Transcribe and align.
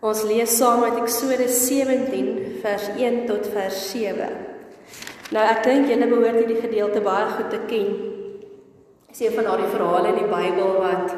Ons 0.00 0.22
lees 0.24 0.48
saam 0.56 0.80
uit 0.86 0.96
Eksodus 1.02 1.58
17 1.66 2.60
vers 2.62 2.86
1 2.96 3.26
tot 3.28 3.44
vers 3.52 3.80
7. 3.90 4.28
Nou 5.36 5.42
ek 5.44 5.58
dink 5.66 5.90
julle 5.92 6.06
behoort 6.08 6.38
hierdie 6.40 6.62
gedeelte 6.62 7.02
baie 7.04 7.26
goed 7.34 7.50
te 7.52 7.58
ken. 7.68 7.90
Dis 9.10 9.20
een 9.20 9.34
van 9.34 9.50
daardie 9.50 9.68
verhale 9.68 10.14
in 10.14 10.22
die 10.22 10.30
Bybel 10.30 10.72
wat 10.80 11.12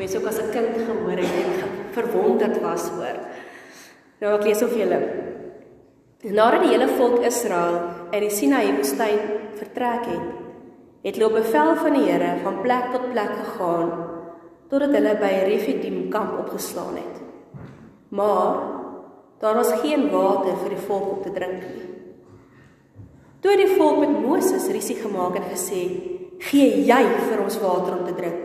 mense 0.00 0.18
ook 0.18 0.26
as 0.32 0.40
'n 0.42 0.50
kind 0.50 0.74
gehoor 0.88 1.22
het 1.22 1.36
en 1.44 1.70
verwonderd 1.94 2.58
was 2.62 2.88
oor. 2.98 3.22
Nou 4.20 4.34
ek 4.34 4.44
lees 4.44 4.62
of 4.66 4.74
julle. 4.74 4.98
Nadat 6.22 6.62
die 6.62 6.74
hele 6.74 6.88
volk 6.98 7.22
Israel 7.22 7.78
uit 8.10 8.22
die 8.26 8.34
Sinaï 8.34 8.74
woestyn 8.74 9.18
vertrek 9.54 10.10
het, 10.10 10.26
het 11.04 11.14
hulle 11.14 11.30
op 11.30 11.38
bevel 11.38 11.76
van 11.76 11.92
die 11.92 12.10
Here 12.10 12.34
van 12.42 12.62
plek 12.62 12.90
tot 12.92 13.10
plek 13.12 13.30
gegaan 13.44 13.88
totdat 14.68 14.90
hulle 14.90 15.14
by 15.14 15.32
Refidim 15.46 16.10
kamp 16.10 16.38
opgeslaan 16.38 16.96
het. 16.96 17.27
Maar 18.08 18.60
daar 19.38 19.54
was 19.54 19.72
geen 19.82 20.10
water 20.10 20.56
vir 20.56 20.74
die 20.74 20.84
volk 20.86 21.10
om 21.16 21.22
te 21.22 21.32
drink 21.32 21.62
nie. 21.62 21.88
Toe 23.38 23.54
die 23.54 23.70
volk 23.76 24.00
met 24.02 24.16
Moses 24.18 24.66
risie 24.74 24.96
gemaak 24.98 25.36
en 25.38 25.50
gesê: 25.52 25.82
"Gee 26.38 26.84
jy 26.86 27.02
vir 27.28 27.42
ons 27.42 27.60
water 27.60 27.98
om 27.98 28.04
te 28.04 28.14
drink?" 28.14 28.44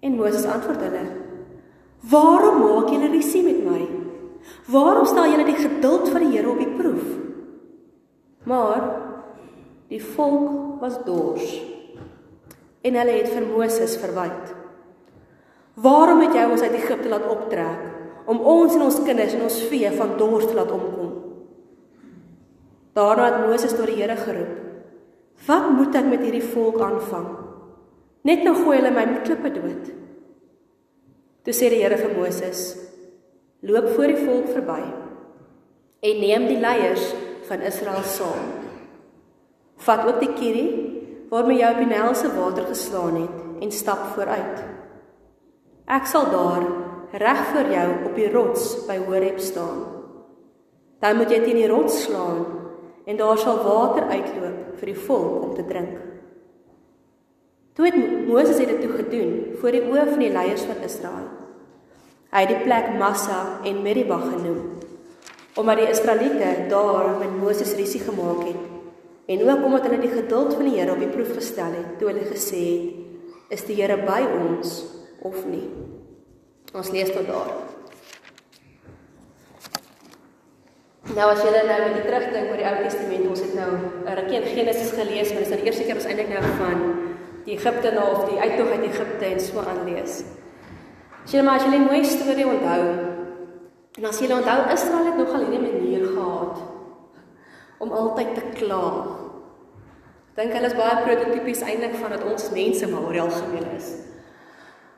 En 0.00 0.16
Moses 0.16 0.44
antwoord 0.44 0.80
hulle: 0.80 1.06
"Waarom 2.10 2.60
maak 2.60 2.90
julle 2.90 3.08
risie 3.08 3.42
met 3.42 3.64
my? 3.64 3.86
Waarom 4.68 5.06
stel 5.06 5.30
julle 5.30 5.44
die 5.44 5.68
geduld 5.68 6.08
van 6.08 6.20
die 6.20 6.36
Here 6.36 6.50
op 6.50 6.58
die 6.58 6.76
proef?" 6.76 7.08
Maar 8.44 8.82
die 9.88 10.02
volk 10.02 10.80
was 10.80 11.04
dors 11.04 11.62
en 12.82 12.94
hulle 12.94 13.10
het 13.10 13.28
vir 13.28 13.46
Moses 13.46 13.96
verwyd. 13.96 14.54
"Waarom 15.74 16.20
het 16.20 16.34
jy 16.34 16.44
ons 16.50 16.62
uit 16.62 16.72
Egipte 16.72 17.08
laat 17.08 17.30
optrek?" 17.30 17.95
Om 18.26 18.40
ons 18.40 18.74
en 18.74 18.82
ons 18.82 19.02
kinders 19.04 19.34
en 19.34 19.46
ons 19.46 19.58
vee 19.70 19.90
van 19.98 20.16
dors 20.18 20.46
te 20.46 20.54
laat 20.54 20.72
omkom. 20.72 21.12
Daarna 22.96 23.26
het 23.30 23.46
Moses 23.46 23.74
tot 23.76 23.86
die 23.86 23.98
Here 24.00 24.16
geroep: 24.16 24.54
"Wat 25.46 25.70
moet 25.70 25.94
ek 25.94 26.06
met 26.06 26.20
hierdie 26.20 26.48
volk 26.54 26.80
aanvang? 26.80 27.28
Net 28.22 28.42
nou 28.42 28.54
gooi 28.54 28.78
hulle 28.78 28.90
my 28.90 29.04
met 29.06 29.22
klippe 29.22 29.50
dood." 29.50 29.92
Toe 31.44 31.54
sê 31.54 31.70
die 31.70 31.82
Here 31.82 31.96
vir 31.96 32.16
Moses: 32.16 32.76
"Loop 33.60 33.88
voor 33.88 34.06
die 34.06 34.24
volk 34.26 34.48
verby 34.48 34.82
en 36.00 36.20
neem 36.20 36.46
die 36.46 36.60
leiers 36.60 37.14
van 37.48 37.60
Israel 37.60 38.02
saam. 38.02 38.50
Vat 39.76 40.06
ook 40.06 40.20
die 40.20 40.32
kierie 40.32 40.70
waarmee 41.30 41.60
jy 41.60 41.70
op 41.72 41.80
die 41.82 41.90
Nile 41.90 42.14
se 42.14 42.30
water 42.34 42.66
geslaan 42.68 43.20
het 43.20 43.62
en 43.62 43.72
stap 43.72 44.12
vooruit. 44.14 44.62
Ek 45.86 46.06
sal 46.06 46.30
daar 46.30 46.66
reg 47.12 47.44
voor 47.52 47.70
jou 47.72 47.88
op 48.08 48.14
die 48.14 48.30
rots 48.30 48.86
by 48.86 48.96
Horeb 49.06 49.38
staan. 49.38 49.84
Dan 51.00 51.16
moet 51.16 51.30
jy 51.30 51.40
teen 51.44 51.60
die 51.60 51.70
rots 51.70 52.02
slaan 52.06 52.44
en 53.06 53.16
daar 53.16 53.38
sal 53.38 53.62
water 53.62 54.08
uitloop 54.10 54.78
vir 54.80 54.92
die 54.92 55.00
volk 55.06 55.42
om 55.42 55.54
te 55.54 55.64
drink. 55.66 55.98
Toe 57.76 57.86
het 57.86 57.98
Moses 58.26 58.56
dit 58.56 58.80
toe 58.80 58.94
gedoen 58.96 59.32
voor 59.60 59.76
die 59.76 59.84
oë 59.84 60.06
van 60.08 60.22
die 60.24 60.32
leiers 60.32 60.64
van 60.64 60.80
Israel. 60.84 61.28
Hy 62.32 62.42
het 62.42 62.52
die 62.54 62.64
plek 62.64 62.94
Massa 62.98 63.60
en 63.64 63.82
Meribah 63.84 64.24
genoem 64.32 64.76
omdat 65.56 65.78
die 65.80 65.88
Israeliete 65.88 66.66
daar 66.68 67.16
met 67.18 67.32
Moses 67.40 67.74
risie 67.74 68.00
gemaak 68.00 68.42
het 68.44 68.64
en 69.26 69.50
ook 69.50 69.64
omdat 69.64 69.86
hulle 69.88 69.98
die 69.98 70.12
geduld 70.12 70.54
van 70.54 70.68
die 70.68 70.76
Here 70.76 70.92
op 70.92 71.00
die 71.00 71.08
proef 71.08 71.32
gestel 71.34 71.72
het 71.72 71.98
toe 71.98 72.10
hulle 72.10 72.26
gesê 72.28 72.64
het 73.48 73.56
is 73.56 73.64
die 73.64 73.78
Here 73.80 73.96
by 74.04 74.20
ons 74.36 74.82
of 75.24 75.46
nie. 75.48 75.95
Ons 76.76 76.92
lees 76.92 77.08
tot 77.08 77.24
daar. 77.24 77.52
Nou 81.16 81.26
as 81.32 81.40
julle 81.40 81.62
nou 81.64 81.76
net 81.80 82.02
terugdink 82.04 82.50
oor 82.50 82.60
die 82.60 82.66
Ou 82.68 82.74
Testament, 82.82 83.28
ons 83.30 83.40
het 83.40 83.54
nou 83.56 83.70
'n 84.04 84.16
rukkie 84.18 84.40
in 84.40 84.48
Genesis 84.56 84.90
gelees, 84.92 85.30
maar 85.32 85.42
dis 85.42 85.48
nou 85.48 85.60
die 85.60 85.68
eerste 85.70 85.84
keer 85.84 85.94
ons 85.96 86.04
eintlik 86.04 86.28
nou 86.28 86.42
van 86.58 86.78
die 87.44 87.56
Egipte 87.56 87.92
na 87.92 88.02
of 88.10 88.28
die 88.28 88.40
uittog 88.40 88.68
uit 88.70 88.84
Egipte 88.90 89.24
en 89.24 89.40
so 89.40 89.60
aanlees. 89.60 90.24
As 91.24 91.32
julle 91.32 91.44
maar 91.44 91.56
as 91.56 91.64
julle 91.64 91.78
'n 91.78 91.88
mooi 91.88 92.04
storie 92.04 92.46
onthou, 92.46 92.82
en 93.98 94.04
as 94.04 94.18
julle 94.18 94.34
onthou 94.34 94.72
Israel 94.72 95.04
het 95.04 95.16
nogal 95.16 95.40
hierdie 95.40 95.72
manier 95.72 96.06
gehad 96.06 96.56
om 97.78 97.92
altyd 97.92 98.34
te 98.34 98.42
kla. 98.54 99.06
Dink 100.34 100.52
hulle 100.52 100.66
is 100.66 100.74
baie 100.74 101.02
prototipies 101.04 101.62
eintlik 101.62 101.94
van 101.94 102.10
wat 102.10 102.24
ons 102.24 102.50
mense 102.50 102.88
maar 102.88 103.02
oor 103.02 103.12
die 103.12 103.20
algemeen 103.20 103.70
is. 103.76 104.15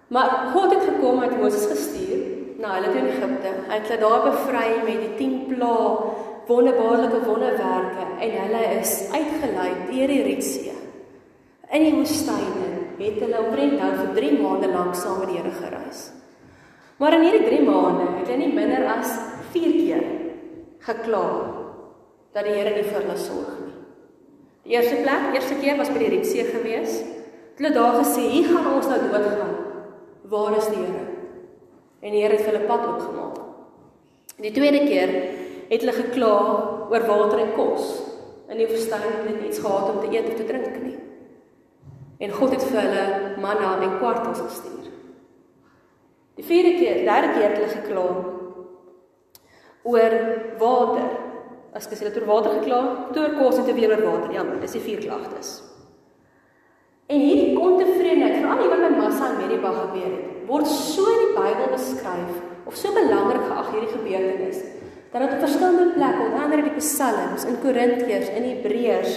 Maar 0.08 0.50
God 0.54 0.74
het 0.74 0.84
gekom 0.84 1.18
met 1.20 1.36
Moses 1.40 1.66
gestuur 1.68 2.20
na 2.58 2.78
hulle 2.78 2.94
in 2.96 3.10
Egipte. 3.12 3.50
Hy 3.68 3.76
het 3.76 3.90
hulle 3.90 4.00
daar 4.00 4.24
bevry 4.24 4.68
met 4.86 5.02
die 5.04 5.14
10 5.18 5.34
plaae, 5.50 6.14
wonderbaarlike 6.48 7.20
wonderwerke 7.26 8.06
en 8.24 8.36
hulle 8.42 8.62
is 8.78 8.92
uitgelei 9.12 9.72
deur 9.90 10.12
die 10.14 10.22
Rietsee. 10.24 10.72
In 11.68 11.84
die 11.84 11.92
woestyn 11.98 12.54
het 12.98 13.20
hulle 13.20 13.42
omtrent 13.44 13.76
nou 13.76 13.90
vir 13.98 14.14
3 14.16 14.30
maande 14.40 14.72
lank 14.72 14.96
saam 14.96 15.20
met 15.20 15.28
die 15.28 15.36
Here 15.42 15.52
gereis. 15.58 16.06
Maar 16.98 17.18
in 17.18 17.26
hierdie 17.28 17.44
3 17.44 17.60
maande 17.68 18.08
het 18.16 18.32
hulle 18.32 18.40
nie 18.40 18.54
minder 18.56 18.88
as 18.96 19.12
4 19.52 19.76
keer 19.76 20.08
gekla 20.88 21.24
dat 22.32 22.48
die 22.48 22.56
Here 22.56 22.72
nie 22.72 22.88
vir 22.88 23.02
hulle 23.02 23.20
sorg 23.20 23.52
nie. 23.60 23.76
Die 24.64 24.76
eerste 24.76 25.04
plek, 25.04 25.30
eerste 25.36 25.60
keer 25.60 25.76
was 25.76 25.92
by 25.92 26.00
die 26.00 26.12
Rietsee 26.16 26.48
gewees. 26.48 27.02
Hulle 27.60 27.76
daar 27.76 28.00
gesê, 28.00 28.24
"Hier 28.24 28.48
gaan 28.48 28.74
ons 28.74 28.88
nou 28.88 29.00
doodgaan." 29.04 29.67
Waar 30.28 30.56
is 30.56 30.66
die 30.68 30.76
Here? 30.76 31.06
En 32.00 32.12
die 32.12 32.22
Here 32.22 32.36
het 32.36 32.46
hulle 32.46 32.66
pad 32.68 32.84
oopgemaak. 32.86 33.38
Die 34.38 34.52
tweede 34.52 34.84
keer 34.86 35.12
het 35.68 35.80
hulle 35.82 35.94
gekla 35.96 36.32
oor 36.90 37.06
water 37.08 37.40
en 37.42 37.54
kos. 37.56 37.94
In 38.48 38.60
die 38.60 38.68
woestyn 38.68 39.02
het 39.04 39.22
hulle 39.22 39.38
niks 39.40 39.60
gehad 39.64 39.90
om 39.90 40.00
te 40.02 40.10
eet 40.12 40.28
of 40.28 40.36
te 40.36 40.46
drink 40.48 40.76
nie. 40.82 40.98
En 42.18 42.34
God 42.34 42.54
het 42.56 42.66
vir 42.66 42.80
hulle 42.80 43.06
manna 43.40 43.76
en 43.82 43.96
kwartels 43.98 44.42
gestuur. 44.42 44.90
Die 46.38 46.46
vierde 46.46 46.76
keer, 46.78 47.02
derde 47.06 47.32
keer 47.34 47.48
het 47.48 47.56
hulle 47.58 47.72
gekla 47.72 48.04
oor 49.88 50.18
water. 50.60 51.08
As 51.76 51.88
jy 51.88 51.98
sê 51.98 52.08
dat 52.08 52.20
oor 52.20 52.28
water 52.28 52.60
gekla, 52.60 52.82
toe 53.16 53.32
kos 53.40 53.58
en 53.60 53.66
te 53.66 53.74
weer 53.76 53.96
oor 53.96 54.04
water. 54.04 54.36
Ja, 54.36 54.44
dis 54.60 54.76
die 54.76 54.84
vier 54.84 55.02
klagtes. 55.08 55.58
En 57.08 57.22
hierdie 57.24 57.56
ontevredenheid, 57.56 58.42
veral 58.42 58.58
hier 58.60 58.72
wat 58.74 58.82
by 58.84 58.90
Massa 58.98 59.30
en 59.30 59.38
Meribah 59.40 59.76
gebeur 59.78 60.10
het, 60.12 60.32
word 60.48 60.68
so 60.68 61.06
in 61.08 61.22
die 61.22 61.36
Bybel 61.38 61.70
beskryf 61.72 62.34
of 62.68 62.76
so 62.76 62.92
belangrik 62.92 63.46
geag 63.48 63.70
hierdie 63.72 63.94
gebeurtenis 63.94 64.58
dat 65.08 65.22
dit 65.24 65.32
op 65.32 65.40
verskillende 65.40 65.94
plekke, 65.94 66.26
onder 66.26 66.42
andere 66.44 66.66
die 66.66 66.74
Psalms, 66.76 67.46
in 67.48 67.56
Korintiërs, 67.62 68.28
in 68.28 68.44
Hebreërs 68.44 69.16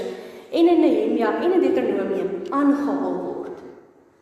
en 0.52 0.70
in 0.72 0.80
Nehemia 0.80 1.34
en 1.42 1.52
in 1.52 1.66
Deuteronomium 1.66 2.32
aangehaal 2.50 3.18
word. 3.26 3.60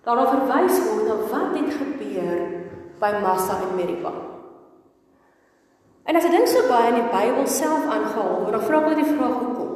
Daarna 0.02 0.26
verwys 0.32 0.82
word 0.88 1.06
na 1.06 1.20
wat 1.30 1.56
het 1.60 1.78
gebeur 1.78 2.42
by 2.98 3.14
Massa 3.22 3.62
en 3.68 3.78
Meribah. 3.78 4.18
En 6.10 6.18
as 6.18 6.26
jy 6.26 6.34
dink 6.34 6.50
so 6.50 6.66
baie 6.66 6.90
in 6.90 7.04
die 7.04 7.10
Bybel 7.14 7.46
self 7.46 7.86
aangehaal 7.86 8.40
word, 8.40 8.56
dan 8.58 8.66
vra 8.66 8.82
ek 8.82 8.90
net 8.90 9.04
die 9.04 9.12
vraag 9.14 9.42
hoekom? 9.44 9.74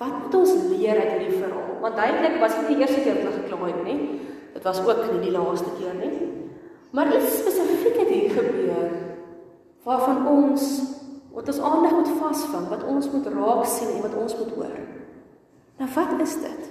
Wat 0.00 0.20
moet 0.22 0.40
ons 0.40 0.60
leer 0.72 1.02
uit 1.04 1.10
hierdie 1.18 1.36
verhaal? 1.36 1.67
Want 1.80 1.96
duidelik 1.96 2.40
was 2.40 2.54
dit 2.54 2.68
nie 2.68 2.76
die 2.76 2.84
eerste 2.84 3.00
keer 3.00 3.14
wat 3.14 3.24
hulle 3.24 3.42
gekla 3.42 3.66
het 3.66 3.82
nie. 3.84 4.20
Dit 4.54 4.64
was 4.66 4.80
ook 4.82 5.02
nie 5.12 5.20
die 5.22 5.34
laaste 5.34 5.70
keer 5.78 5.94
nie. 5.98 6.14
Maar 6.90 7.12
iets 7.16 7.38
spesifiek 7.40 8.00
het 8.00 8.08
hier 8.08 8.30
gebeur 8.30 8.96
waarvan 9.88 10.26
ons 10.28 10.64
wat 11.32 11.48
ons 11.48 11.60
aandag 11.64 11.92
moet 11.94 12.08
vasvang, 12.18 12.64
wat 12.68 12.82
ons 12.84 13.06
moet 13.12 13.26
raak 13.32 13.66
sien 13.70 13.92
en 13.94 14.02
wat 14.02 14.16
ons 14.20 14.34
moet 14.36 14.50
hoor. 14.56 14.74
Nou 15.78 15.88
wat 15.94 16.20
is 16.24 16.34
dit? 16.42 16.66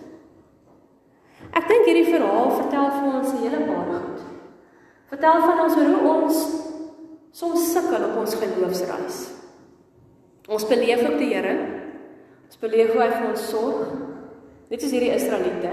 Ek 1.56 1.70
dink 1.70 1.88
hierdie 1.88 2.10
verhaal 2.12 2.52
vertel 2.52 2.92
vir 2.98 3.08
ons 3.22 3.32
'n 3.32 3.42
hele 3.46 3.62
paar 3.70 3.88
goed. 3.94 4.22
Vertel 5.10 5.42
van 5.42 5.60
ons 5.64 5.76
hoe 5.76 6.12
ons 6.12 6.46
soms 7.32 7.72
sukkel 7.74 8.10
op 8.10 8.18
ons 8.18 8.36
geloofsreis. 8.36 9.18
Ons 10.48 10.68
beleef 10.68 11.10
op 11.10 11.18
die 11.18 11.34
Here 11.34 11.56
Ons 12.48 12.60
beleef 12.64 12.94
hoe 12.96 13.02
hy 13.02 13.08
vir 13.12 13.26
ons 13.28 13.50
sorg. 13.50 13.88
Net 14.68 14.84
soos 14.84 14.92
hierdie 14.92 15.14
Israeliete. 15.16 15.72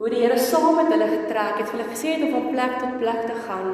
Hoe 0.00 0.10
die 0.10 0.22
Here 0.24 0.38
saam 0.40 0.78
met 0.78 0.88
hulle 0.90 1.08
getrek 1.10 1.60
het, 1.60 1.70
hulle 1.74 1.88
gesê 1.90 2.16
het 2.16 2.24
om 2.26 2.32
van 2.34 2.48
plek 2.54 2.78
tot 2.80 2.96
plek 3.02 3.20
te 3.28 3.36
gaan. 3.44 3.68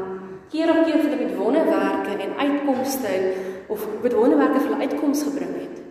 Keer 0.50 0.72
op 0.72 0.82
keer 0.82 0.98
het 0.98 1.06
hulle 1.06 1.20
met 1.22 1.36
wonderwerke 1.38 2.16
en 2.24 2.34
uitkomste 2.40 3.12
of 3.68 3.86
met 4.02 4.16
wonderwerke 4.16 4.60
vir 4.60 4.72
hulle 4.72 4.88
uitkoms 4.88 5.22
gebring 5.28 5.54
het. 5.60 5.82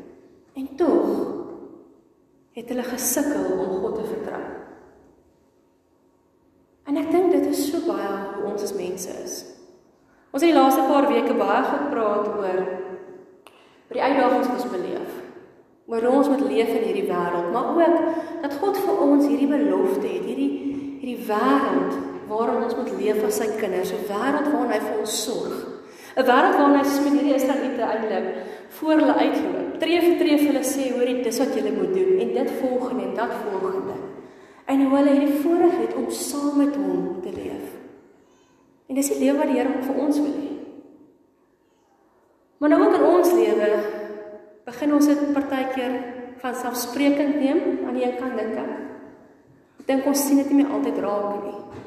En 0.60 0.68
tog 0.76 1.10
het 2.58 2.70
hulle 2.74 2.84
gesukkel 2.84 3.52
om 3.54 3.76
God 3.82 3.96
te 3.96 4.08
vertrou. 4.12 4.44
En 6.88 6.98
ek 7.00 7.12
dink 7.12 7.32
dit 7.32 7.48
is 7.52 7.64
so 7.70 7.84
baie 7.88 8.10
hoe 8.36 8.50
ons 8.52 8.66
as 8.66 8.76
mense 8.76 9.16
is. 9.24 9.38
Ons 10.34 10.44
het 10.44 10.52
die 10.52 10.58
laaste 10.58 10.84
paar 10.90 11.08
weke 11.12 11.36
baie 11.38 11.64
gepraat 11.70 12.28
oor 12.34 12.60
oor 13.88 13.96
die 13.96 14.04
uitdagings 14.04 14.50
wat 14.52 14.58
ons 14.60 14.72
beleef 14.74 15.27
oor 15.88 16.04
hoe 16.04 16.16
ons 16.20 16.28
moet 16.28 16.44
leef 16.50 16.68
in 16.76 16.84
hierdie 16.84 17.08
wêreld, 17.08 17.52
maar 17.54 17.70
ook 17.72 18.00
dat 18.44 18.58
God 18.60 18.78
vir 18.84 19.00
ons 19.06 19.28
hierdie 19.28 19.48
belofte 19.48 20.08
het, 20.08 20.26
hierdie 20.28 20.52
hierdie 21.00 21.24
wêreld 21.30 21.96
waarin 22.28 22.66
ons 22.66 22.76
moet 22.76 22.92
leef 23.00 23.24
as 23.24 23.40
sy 23.40 23.48
kinders, 23.56 23.94
'n 23.96 24.08
wêreld 24.10 24.52
waarin 24.52 24.74
hy 24.76 24.80
vir 24.84 25.00
ons 25.00 25.14
sorg. 25.24 25.56
'n 26.18 26.26
Wêreld 26.28 26.58
waarin 26.60 26.80
hy 26.80 26.84
met 27.06 27.14
hierdie 27.14 27.36
Israeliete 27.36 27.84
eintlik 27.88 28.28
voor 28.80 29.00
hulle 29.00 29.16
uitloop. 29.16 29.80
Tree 29.80 30.02
vir 30.02 30.18
tree 30.20 30.38
vir 30.38 30.48
hulle 30.48 30.64
sê, 30.66 30.92
hoorie, 30.92 31.24
dis 31.24 31.40
wat 31.40 31.56
julle 31.56 31.72
moet 31.72 31.94
doen 31.94 32.20
en 32.20 32.34
dit 32.34 32.52
volgende 32.62 33.04
en 33.04 33.16
dat 33.16 33.34
volgende. 33.46 33.96
En 34.66 34.82
hoe 34.82 34.98
hulle 34.98 35.12
hierdie 35.12 35.40
voorreg 35.44 35.78
het 35.78 35.96
om 35.96 36.10
saam 36.12 36.58
met 36.58 36.76
hom 36.76 37.22
te 37.22 37.32
leef. 37.32 37.68
En 38.90 38.96
dis 38.96 39.08
die 39.08 39.20
lewe 39.20 39.38
wat 39.38 39.48
die 39.48 39.60
Here 39.60 39.82
vir 39.82 40.02
ons 40.04 40.20
wil 40.20 40.36
hê. 40.36 40.52
Maar 42.58 42.70
nou 42.70 42.82
ook 42.84 42.96
in 42.98 43.04
ons 43.04 43.32
lewe 43.32 43.70
begin 44.68 44.98
ons 44.98 45.08
dit 45.08 45.20
partykeer 45.32 45.94
van 46.42 46.56
selfsprekend 46.60 47.40
neem 47.40 47.86
aan 47.88 47.96
die 47.96 48.04
een 48.04 48.18
kant 48.20 48.36
dink 48.36 48.58
ek. 48.60 48.74
Ek 49.80 49.88
dink 49.88 50.10
ons 50.12 50.24
sien 50.28 50.42
dit 50.42 50.50
nie 50.52 50.60
meer 50.62 50.74
altyd 50.76 51.00
raak 51.06 51.46
nie. 51.46 51.84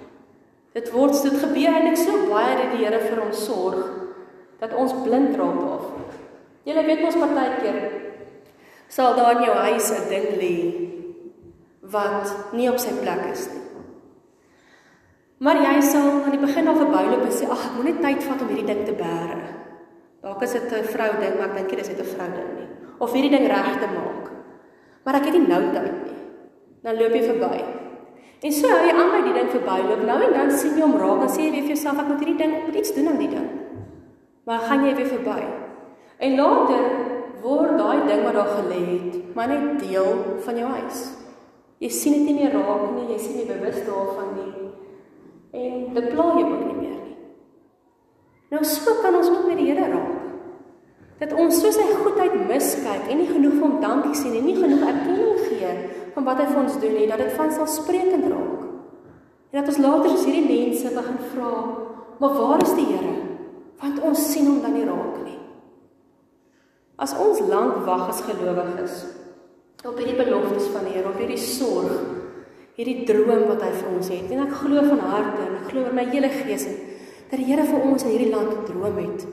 Dit 0.78 0.88
word 0.94 1.18
dit 1.26 1.36
gebeur 1.42 1.76
eintlik 1.76 1.98
so 2.00 2.24
baie 2.30 2.56
dat 2.56 2.72
die 2.72 2.84
Here 2.84 3.02
vir 3.04 3.20
ons 3.26 3.44
sorg 3.44 3.84
dat 4.60 4.72
ons 4.76 4.96
blind 5.04 5.36
raak 5.36 5.60
daarvoor. 5.60 6.16
Jy 6.64 6.86
weet 6.86 7.04
mos 7.04 7.20
partykeer 7.20 7.80
sal 8.90 9.14
daar 9.18 9.36
in 9.36 9.44
jou 9.44 9.56
huis 9.68 9.90
'n 9.92 10.08
ding 10.08 10.28
lê 10.40 10.56
wat 11.82 12.52
nie 12.52 12.68
op 12.70 12.78
sy 12.78 12.96
plek 13.02 13.22
is 13.32 13.48
nie. 13.52 13.60
Maar 15.38 15.56
jy 15.56 15.80
sal 15.82 16.24
aan 16.24 16.30
die 16.30 16.46
begin 16.46 16.68
al 16.68 16.76
verbyloop 16.76 17.24
en 17.24 17.32
sê 17.32 17.48
ag, 17.48 17.66
ek 17.66 17.76
moet 17.76 17.84
net 17.84 18.00
tyd 18.02 18.22
vat 18.22 18.42
om 18.42 18.48
hierdie 18.48 18.66
ding 18.66 18.84
te 18.86 18.92
bære. 18.92 19.59
Dalk 20.22 20.42
is 20.42 20.52
dit 20.52 20.72
'n 20.72 20.84
vrou 20.84 21.10
ding, 21.20 21.34
maar 21.38 21.48
ek 21.48 21.54
dink 21.56 21.68
dit 21.70 21.80
is 21.80 21.88
net 21.88 22.00
'n 22.00 22.12
vrou 22.14 22.28
ding 22.28 22.50
nie. 22.58 22.68
Of 22.98 23.12
hierdie 23.12 23.30
ding 23.30 23.46
reg 23.46 23.78
te 23.80 23.88
maak. 23.98 24.30
Maar 25.04 25.14
ek 25.14 25.24
het 25.24 25.34
nie 25.34 25.48
nou 25.48 25.62
tyd 25.72 25.92
nie. 26.04 26.18
Dan 26.82 26.96
loop 26.96 27.12
jy 27.12 27.22
verby. 27.22 27.64
En 28.40 28.52
so 28.52 28.68
hou 28.68 28.86
jy 28.86 28.92
aan 28.96 29.10
by 29.12 29.22
die 29.24 29.32
ding 29.32 29.50
verbyloop. 29.52 30.02
Nou 30.06 30.20
en 30.22 30.32
dan 30.32 30.50
sien 30.50 30.76
jy 30.76 30.82
hom 30.82 30.96
raak 30.96 31.22
en 31.22 31.28
sê 31.28 31.42
jy 31.48 31.60
vir 31.60 31.74
jouself 31.74 31.98
ek 32.00 32.08
moet 32.08 32.20
hierdie 32.24 32.40
ding 32.40 32.52
moet 32.66 32.76
iets 32.76 32.94
doen 32.94 33.08
aan 33.08 33.18
die 33.18 33.28
ding. 33.28 33.48
Maar 34.46 34.60
gaan 34.68 34.84
jy 34.86 34.94
weer 34.94 35.06
verby. 35.06 35.40
En 36.18 36.36
later 36.36 36.82
word 37.42 37.78
daai 37.78 38.06
ding 38.06 38.24
wat 38.24 38.34
daar 38.34 38.52
gelê 38.60 38.80
het, 38.92 39.34
maar 39.34 39.48
net 39.48 39.80
deel 39.80 40.10
van 40.44 40.56
jou 40.56 40.68
huis. 40.68 40.98
Jy 41.80 41.88
sien 41.88 42.12
dit 42.12 42.26
nie 42.28 42.34
meer 42.42 42.52
raak 42.52 42.90
nie, 42.94 43.06
jy 43.14 43.18
sien 43.18 43.36
nie 43.40 43.48
bewus 43.48 43.78
daarvan 43.86 44.34
nie. 44.36 44.66
En 45.56 45.94
dit 45.94 46.08
pla 46.12 46.26
jou 46.36 46.44
ook 46.44 46.66
nie 46.66 46.76
meer 46.76 46.98
nie. 47.04 47.09
Nou 48.50 48.64
so 48.66 48.96
kan 49.02 49.14
ons 49.14 49.30
ook 49.30 49.46
met 49.46 49.60
die 49.60 49.68
Here 49.70 49.86
raak. 49.92 50.16
Dat 51.20 51.34
ons 51.38 51.60
so 51.60 51.70
sy 51.70 51.84
goedheid 52.00 52.34
miskyk 52.48 53.10
en 53.12 53.20
nie 53.20 53.28
genoeg 53.28 53.58
vir 53.58 53.66
hom 53.66 53.78
dankie 53.82 54.16
sê 54.16 54.32
en 54.32 54.46
nie 54.46 54.56
genoeg 54.56 54.86
erkenning 54.88 55.42
gee 55.46 55.72
van 56.14 56.26
wat 56.26 56.40
hy 56.40 56.46
vir 56.48 56.60
ons 56.64 56.78
doen 56.82 56.96
nie, 56.96 57.06
dat 57.06 57.20
dit 57.22 57.36
van 57.36 57.52
selfsprekend 57.54 58.26
raak. 58.32 58.64
En 59.50 59.60
dat 59.60 59.70
ons 59.70 59.80
later 59.84 60.14
as 60.14 60.24
hierdie 60.26 60.48
mense 60.48 60.94
begin 60.96 61.20
vra, 61.34 61.52
"Maar 62.18 62.34
waar 62.40 62.62
is 62.62 62.74
die 62.74 62.86
Here?" 62.86 63.14
Want 63.82 64.02
ons 64.02 64.32
sien 64.32 64.46
hom 64.46 64.60
dan 64.62 64.74
nie 64.74 64.84
raak 64.84 65.24
nie. 65.24 65.38
As 66.98 67.14
ons 67.14 67.40
lank 67.40 67.86
wag 67.86 68.08
as 68.08 68.20
gelowiges 68.20 69.06
op 69.84 69.96
hierdie 69.96 70.24
beloftes 70.24 70.66
van 70.66 70.84
die 70.84 70.92
Here, 70.92 71.08
op 71.08 71.18
hierdie 71.18 71.38
sorg, 71.38 71.92
hierdie 72.74 73.04
droom 73.04 73.46
wat 73.46 73.62
hy 73.62 73.70
vir 73.70 73.88
ons 73.96 74.08
het, 74.08 74.30
en 74.30 74.46
ek 74.46 74.52
glo 74.52 74.82
van 74.82 74.98
harte 74.98 75.40
en 75.46 75.56
ek 75.62 75.70
glo 75.70 75.82
met 75.82 75.94
my 75.94 76.04
hele 76.12 76.28
gees 76.28 76.66
en 76.66 76.89
dat 77.30 77.38
die 77.38 77.46
Here 77.46 77.64
vir 77.66 77.84
ons 77.86 78.04
in 78.04 78.10
hierdie 78.10 78.32
land 78.32 78.64
droom 78.66 78.98
het 78.98 79.26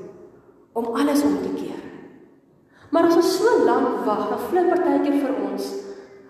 om 0.78 0.92
alles 0.94 1.24
om 1.26 1.40
te 1.42 1.54
keer. 1.56 1.82
Maar 2.94 3.10
as 3.10 3.18
ons 3.18 3.32
so 3.40 3.64
lank 3.66 4.06
wag, 4.06 4.28
dan 4.30 4.44
voel 4.48 4.70
partykeer 4.70 5.18
vir 5.24 5.34
ons 5.50 5.72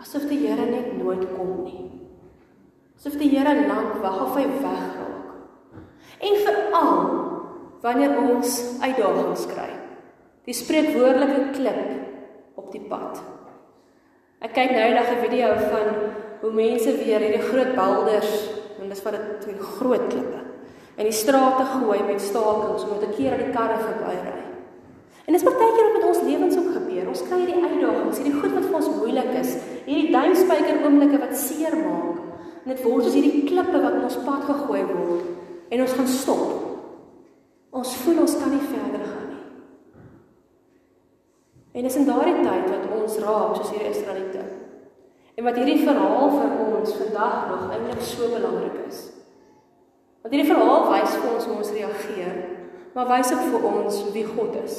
asof 0.01 0.27
die 0.29 0.39
Here 0.45 0.69
net 0.69 0.93
nooit 0.95 1.25
kom 1.35 1.65
nie. 1.65 1.83
Asof 2.95 3.17
die 3.19 3.29
Here 3.33 3.67
lank 3.67 3.99
wag 4.03 4.21
of 4.29 4.39
hy 4.39 4.45
wegraak. 4.47 5.03
En 6.17 6.39
veral 6.47 6.95
wanneer 7.83 8.15
ons 8.23 8.55
uitdagings 8.79 9.45
kry. 9.51 9.69
Die 10.47 10.55
spreekwoordelike 10.55 11.51
klip 11.57 12.57
op 12.57 12.71
die 12.71 12.81
pad. 12.87 13.19
Ek 14.39 14.55
kyk 14.55 14.71
nou 14.71 14.85
eendag 14.87 15.11
'n 15.11 15.23
video 15.27 15.53
van 15.67 15.87
hoe 16.41 16.51
mense 16.53 16.95
weer 17.03 17.19
hierdie 17.19 17.43
groot 17.51 17.75
boulders 17.75 18.49
en 18.79 18.89
dis 18.89 19.03
wat 19.03 19.17
dit 19.17 19.59
groot 19.59 20.07
klippe 20.07 20.46
in 20.97 21.05
die 21.05 21.13
strate 21.13 21.65
gooi 21.75 21.99
met 22.07 22.21
stakings 22.21 22.85
om 22.87 22.99
te 22.99 23.09
keer 23.13 23.35
dat 23.35 23.45
die 23.45 23.53
karre 23.53 23.77
verby 23.83 24.15
ry. 24.17 24.37
En 25.27 25.35
dis 25.35 25.43
partykeer 25.43 25.89
wat 25.89 25.97
met 25.97 26.05
ons 26.07 26.21
lewens 26.23 26.55
ook 26.57 26.69
gebeur. 26.73 27.09
Ons 27.11 27.23
kry 27.27 27.41
hierdie 27.41 27.59
uitdagings, 27.59 28.21
hierdie 28.21 28.37
goed 28.39 28.53
wat 28.55 28.65
vir 28.65 28.77
ons 28.79 28.93
moeilik 28.95 29.33
is, 29.41 29.57
hierdie 29.85 30.13
duimspyker 30.13 30.79
oomblikke 30.85 31.19
wat 31.21 31.35
seer 31.37 31.75
maak. 31.81 32.23
En 32.63 32.71
dit 32.71 32.83
word 32.85 33.05
soos 33.05 33.17
hierdie 33.17 33.43
klippe 33.47 33.81
wat 33.83 33.97
in 33.99 34.07
ons 34.07 34.21
pad 34.25 34.47
gegooi 34.47 34.85
word 34.87 35.27
en 35.67 35.83
ons 35.83 35.97
gaan 35.99 36.09
stop. 36.09 36.55
Ons 37.75 37.93
voel 38.01 38.23
ons 38.23 38.37
kan 38.39 38.55
nie 38.55 38.63
verder 38.63 39.03
gaan 39.03 39.27
nie. 39.33 39.43
En 41.77 41.85
dis 41.85 41.99
in 41.99 42.07
daardie 42.07 42.39
tyd 42.39 42.71
wat 42.71 42.87
ons 42.97 43.19
raak 43.21 43.59
soos 43.59 43.75
hierdie 43.75 43.91
Israeliete. 43.91 44.47
En 45.37 45.45
wat 45.45 45.59
hierdie 45.59 45.83
verhaal 45.83 46.33
vir 46.39 46.57
ons 46.71 46.97
vandag 47.03 47.37
nog 47.51 47.67
eintlik 47.75 48.01
so 48.01 48.31
belangrik 48.31 48.79
is. 48.87 49.03
Want 50.27 50.33
hierdie 50.35 50.51
verhaal 50.51 50.89
wys 50.91 51.13
vir 51.15 51.27
ons 51.31 51.45
hoe 51.47 51.53
ons 51.55 51.69
reageer, 51.71 52.39
maar 52.91 53.05
wys 53.07 53.29
ook 53.31 53.45
vir 53.53 53.65
ons 53.69 53.99
wie 54.11 54.23
God 54.27 54.57
is. 54.59 54.73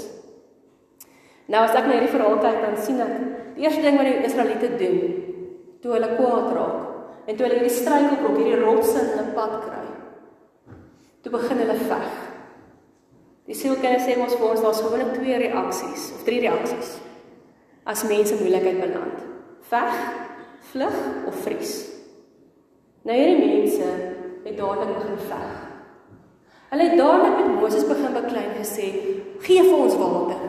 Nou 1.49 1.63
as 1.65 1.73
ek 1.73 1.87
na 1.89 1.95
hierdie 1.95 2.11
verhaal 2.13 2.37
kyk, 2.43 2.59
dan 2.67 2.77
sien 2.77 2.99
ek 3.01 3.15
die 3.57 3.65
eerste 3.65 3.81
ding 3.81 3.97
wat 3.97 4.11
die 4.11 4.27
Israeliete 4.29 4.69
doen 4.77 4.99
toe 5.81 5.95
hulle 5.95 6.11
kwaad 6.19 6.51
raak 6.53 7.31
en 7.31 7.39
toe 7.39 7.47
hulle 7.47 7.63
hierdie 7.63 7.73
struikelblok, 7.79 8.37
hierdie 8.37 8.59
rotse 8.61 8.99
in 9.01 9.09
hulle 9.15 9.33
pad 9.39 9.55
kry. 9.63 9.87
Toe 11.25 11.33
begin 11.39 11.65
hulle 11.65 11.79
veg. 11.81 12.21
Die 13.49 13.57
sielkinders 13.57 14.05
sê 14.05 14.19
ons 14.21 14.37
vir 14.37 14.51
ons 14.51 14.67
daar's 14.67 14.85
gewoonlik 14.85 15.17
twee 15.17 15.41
reaksies 15.47 16.11
of 16.19 16.29
drie 16.29 16.43
reaksies 16.45 16.93
as 17.89 18.05
mense 18.05 18.37
moeilikheid 18.37 18.83
beland. 18.85 19.25
Veg, 19.73 19.97
vlug 20.75 21.01
of 21.33 21.43
vries. 21.49 21.75
Nou 23.09 23.17
hierdie 23.17 23.41
mense 23.41 24.18
het 24.49 24.59
dadelik 24.59 24.95
begin 24.99 25.19
veg. 25.31 25.51
Hulle 26.69 26.89
het 26.89 26.99
dadelik 26.99 27.37
met 27.39 27.61
Moses 27.61 27.87
begin 27.89 28.13
beklei 28.13 28.45
en 28.45 28.57
gesê: 28.61 28.87
"Gee 29.41 29.63
vir 29.63 29.79
ons 29.79 29.97
water." 29.97 30.41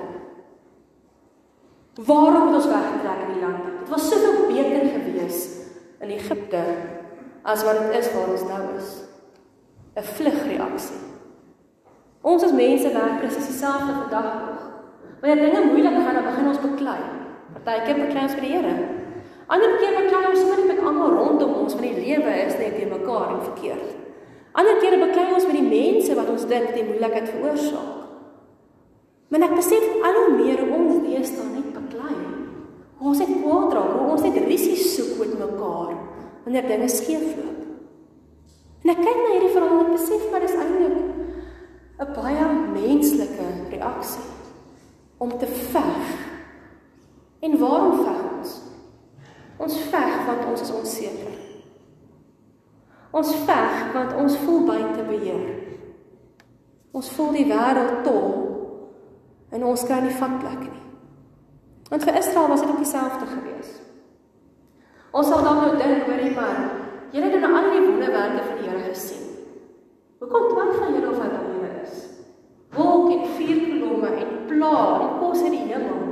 Waarom 1.96 2.46
moet 2.46 2.56
ons 2.56 2.72
wegtrek 2.72 3.22
in 3.28 3.34
die 3.34 3.42
land? 3.44 3.64
Dit 3.80 3.90
was 3.90 4.10
soveel 4.10 4.48
beter 4.48 4.88
gewees 4.94 5.40
in 6.00 6.10
Egipte 6.10 6.64
as 7.44 7.64
wat 7.64 7.80
dit 7.80 8.00
is 8.00 8.12
waar 8.14 8.30
ons 8.30 8.44
nou 8.48 8.64
is. 8.78 8.90
'n 9.96 10.04
Vlugreaksie. 10.04 11.02
Ons 12.22 12.44
as 12.44 12.52
mense 12.52 12.94
werk 12.94 13.20
presies 13.20 13.48
dieselfde 13.48 13.94
vandag 13.94 14.34
nog. 14.40 14.62
Wanneer 15.22 15.46
dinge 15.46 15.66
moeilik 15.66 15.94
gaan, 15.94 16.14
dan 16.14 16.24
begin 16.24 16.48
ons 16.48 16.62
beklei. 16.62 17.00
Partykeer 17.54 17.96
beklei 18.06 18.24
ons 18.24 18.34
vir 18.34 18.42
die 18.42 18.52
Here. 18.52 18.99
Ander 19.50 19.80
keer 19.82 19.96
beklei 19.98 20.28
ons 20.30 20.44
sommer 20.44 20.68
met 20.70 20.82
almal 20.84 21.16
rondom 21.18 21.56
ons 21.64 21.74
want 21.74 21.88
die 21.88 22.04
lewe 22.04 22.34
is 22.44 22.58
net 22.60 22.76
te 22.78 22.86
mekaar 22.86 23.32
en 23.34 23.40
verkeerd. 23.48 23.96
Ander 24.54 24.78
kere 24.82 25.00
beklei 25.02 25.26
ons 25.34 25.48
met 25.50 25.58
die 25.58 25.66
mense 25.66 26.18
wat 26.18 26.30
ons 26.30 26.46
dink 26.50 26.76
die 26.76 26.86
moeilikheid 26.86 27.32
veroorsaak. 27.32 27.96
Maar 29.30 29.48
ek 29.48 29.56
besef 29.58 30.06
al 30.06 30.20
hoe 30.20 30.36
meer 30.36 30.62
ons 30.68 31.02
deesdae 31.06 31.48
net 31.50 31.74
beklei. 31.74 32.14
Ons 33.00 33.22
het 33.24 33.34
kwaad 33.42 33.74
raak, 33.78 33.98
ons 34.06 34.26
het 34.26 34.40
risiko's 34.46 34.94
soek 34.96 35.18
met 35.24 35.36
mekaar 35.42 35.98
wanneer 36.46 36.70
dinge 36.70 36.90
skeefloop. 36.94 37.60
En 38.86 38.94
ek 38.94 39.02
kyk 39.02 39.20
na 39.22 39.34
hierdie 39.34 39.54
verhaal 39.58 39.86
en 39.86 39.94
besef 39.96 40.30
maar 40.30 40.46
dis 40.46 40.58
eintlik 40.62 40.98
'n 42.00 42.14
baie 42.16 42.46
menslike 42.78 43.48
reaksie 43.74 44.30
om 45.18 45.38
te 45.38 45.50
veg. 45.74 46.18
En 47.42 47.58
waarom 47.58 48.04
veg 48.06 48.29
ons? 49.60 49.78
Veg 49.92 50.26
want 50.26 50.46
ons 50.52 50.64
is 50.66 50.74
onseker. 50.74 51.38
Ons 53.12 53.34
veg 53.46 53.94
want 53.94 54.14
ons 54.22 54.38
voel 54.44 54.66
buite 54.68 55.06
beheer. 55.08 55.48
Ons 56.96 57.10
voel 57.16 57.32
die 57.38 57.48
wêreld 57.50 58.04
tol 58.06 58.30
en 59.54 59.66
ons 59.66 59.86
kan 59.90 60.06
nie 60.06 60.14
vatplek 60.14 60.66
nie. 60.68 60.84
Want 61.90 62.06
vir 62.06 62.20
Israel 62.20 62.52
was 62.52 62.62
dit 62.62 62.70
ook 62.70 62.84
dieselfde 62.84 63.30
gewees. 63.30 63.72
Ons 65.10 65.32
sal 65.32 65.42
dan 65.42 65.58
nou 65.58 65.72
dink 65.78 66.06
oor 66.06 66.22
die 66.22 66.36
man. 66.36 66.68
Julle 67.14 67.32
het 67.34 67.42
nou 67.42 67.54
al 67.58 67.72
die 67.74 67.86
wonderwerke 67.88 68.44
van 68.46 68.60
die 68.60 68.68
Here 68.70 68.84
gesien. 68.92 69.26
Hoekom 70.22 70.52
twyfel 70.52 70.94
julle 70.94 71.10
of 71.10 71.22
hy 71.24 71.30
hier 71.32 71.72
is? 71.82 72.04
Wolk 72.78 73.10
en 73.16 73.24
vuurkolomme 73.38 74.12
en 74.22 74.36
pla 74.52 74.76
en 75.00 75.16
kos 75.24 75.42
in 75.48 75.56
die 75.56 75.66
hemel. 75.72 76.04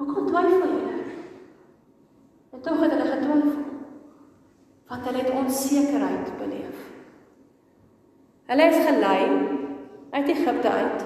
Hoekom 0.00 0.26
twyfel 0.32 0.72
julle? 0.72 1.01
Tog 2.62 2.80
het 2.80 2.92
hulle 2.94 3.10
getwyfel. 3.10 3.52
Want 4.88 5.04
hulle 5.04 5.22
het 5.22 5.30
onsekerheid 5.30 6.32
beleef. 6.38 6.78
Hulle 8.52 8.68
is 8.68 8.84
gelei 8.86 9.22
uit 10.10 10.28
Egipte 10.28 10.70
uit. 10.70 11.04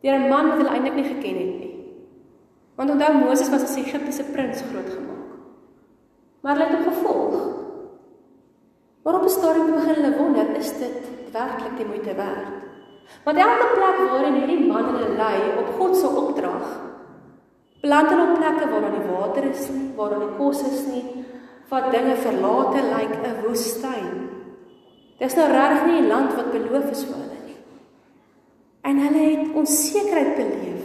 Deur 0.00 0.18
'n 0.18 0.28
man 0.28 0.48
wat 0.48 0.56
hulle 0.56 0.74
eintlik 0.74 0.94
nie 0.94 1.04
geken 1.04 1.36
het 1.42 1.54
nie. 1.60 1.74
Want 2.74 2.90
onthou 2.90 3.14
Moses 3.14 3.50
was 3.50 3.62
as 3.62 3.76
Egiptiese 3.76 4.24
prins 4.24 4.62
grootgemaak. 4.70 5.30
Maar 6.40 6.52
hulle 6.56 6.66
het 6.66 6.74
hom 6.74 6.92
gevolg. 6.92 7.34
Maar 9.02 9.14
op 9.14 9.24
'n 9.24 9.28
stadium 9.28 9.70
begin 9.70 9.94
hulle 9.94 10.16
wonder, 10.16 10.56
is 10.56 10.78
dit 10.78 10.98
werklik 11.32 11.76
die 11.76 11.86
moeite 11.86 12.14
werd? 12.14 12.46
Want 13.24 13.38
elke 13.38 13.68
plek 13.74 14.10
waarin 14.10 14.34
hierdie 14.34 14.66
man 14.66 14.84
hulle 14.84 15.16
lei 15.16 15.40
op 15.58 15.68
God 15.78 15.96
se 15.96 16.06
opdrag, 16.06 16.91
plant 17.82 18.10
hulle 18.12 18.28
op 18.30 18.38
plekke 18.38 18.68
waar 18.70 18.84
daar 18.84 18.94
nie 18.94 19.08
water 19.10 19.48
is 19.50 19.68
nie, 19.74 19.88
waar 19.96 20.14
daar 20.14 20.22
nie 20.22 20.36
kos 20.38 20.62
is 20.68 20.84
nie, 20.86 21.24
wat 21.72 21.90
dinge 21.90 22.16
verlate 22.16 22.82
lyk, 22.94 23.14
'n 23.22 23.42
woestyn. 23.42 24.08
Dis 25.18 25.34
nou 25.36 25.48
regtig 25.50 25.86
nie 25.86 26.00
'n 26.00 26.08
land 26.08 26.34
wat 26.34 26.52
beloof 26.52 26.90
is 26.90 27.04
vir 27.04 27.16
hulle 27.16 27.40
nie. 27.46 27.58
En 28.82 28.98
hulle 28.98 29.22
het 29.30 29.54
onsekerheid 29.54 30.36
beleef 30.36 30.84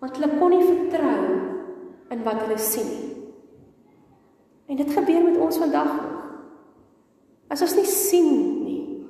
want 0.00 0.16
hulle 0.16 0.38
kon 0.38 0.50
nie 0.50 0.66
vertrou 0.66 1.24
in 2.10 2.24
wat 2.24 2.40
hulle 2.42 2.58
sien 2.58 2.88
nie. 2.88 3.12
En 4.66 4.76
dit 4.76 4.90
gebeur 4.90 5.22
met 5.22 5.38
ons 5.38 5.58
vandag 5.58 5.92
nog. 5.96 6.22
As 7.48 7.62
ons 7.62 7.74
nie 7.76 7.86
sien 7.86 8.64
nie, 8.64 9.04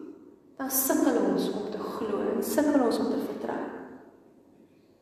dan 0.58 0.70
sukkel 0.70 1.16
ons 1.32 1.48
om 1.52 1.70
te 1.70 1.78
glo 1.78 2.20
en 2.34 2.42
sukkel 2.42 2.82
ons 2.82 2.98
om 2.98 3.08
te 3.12 3.20
vertrou. 3.28 3.62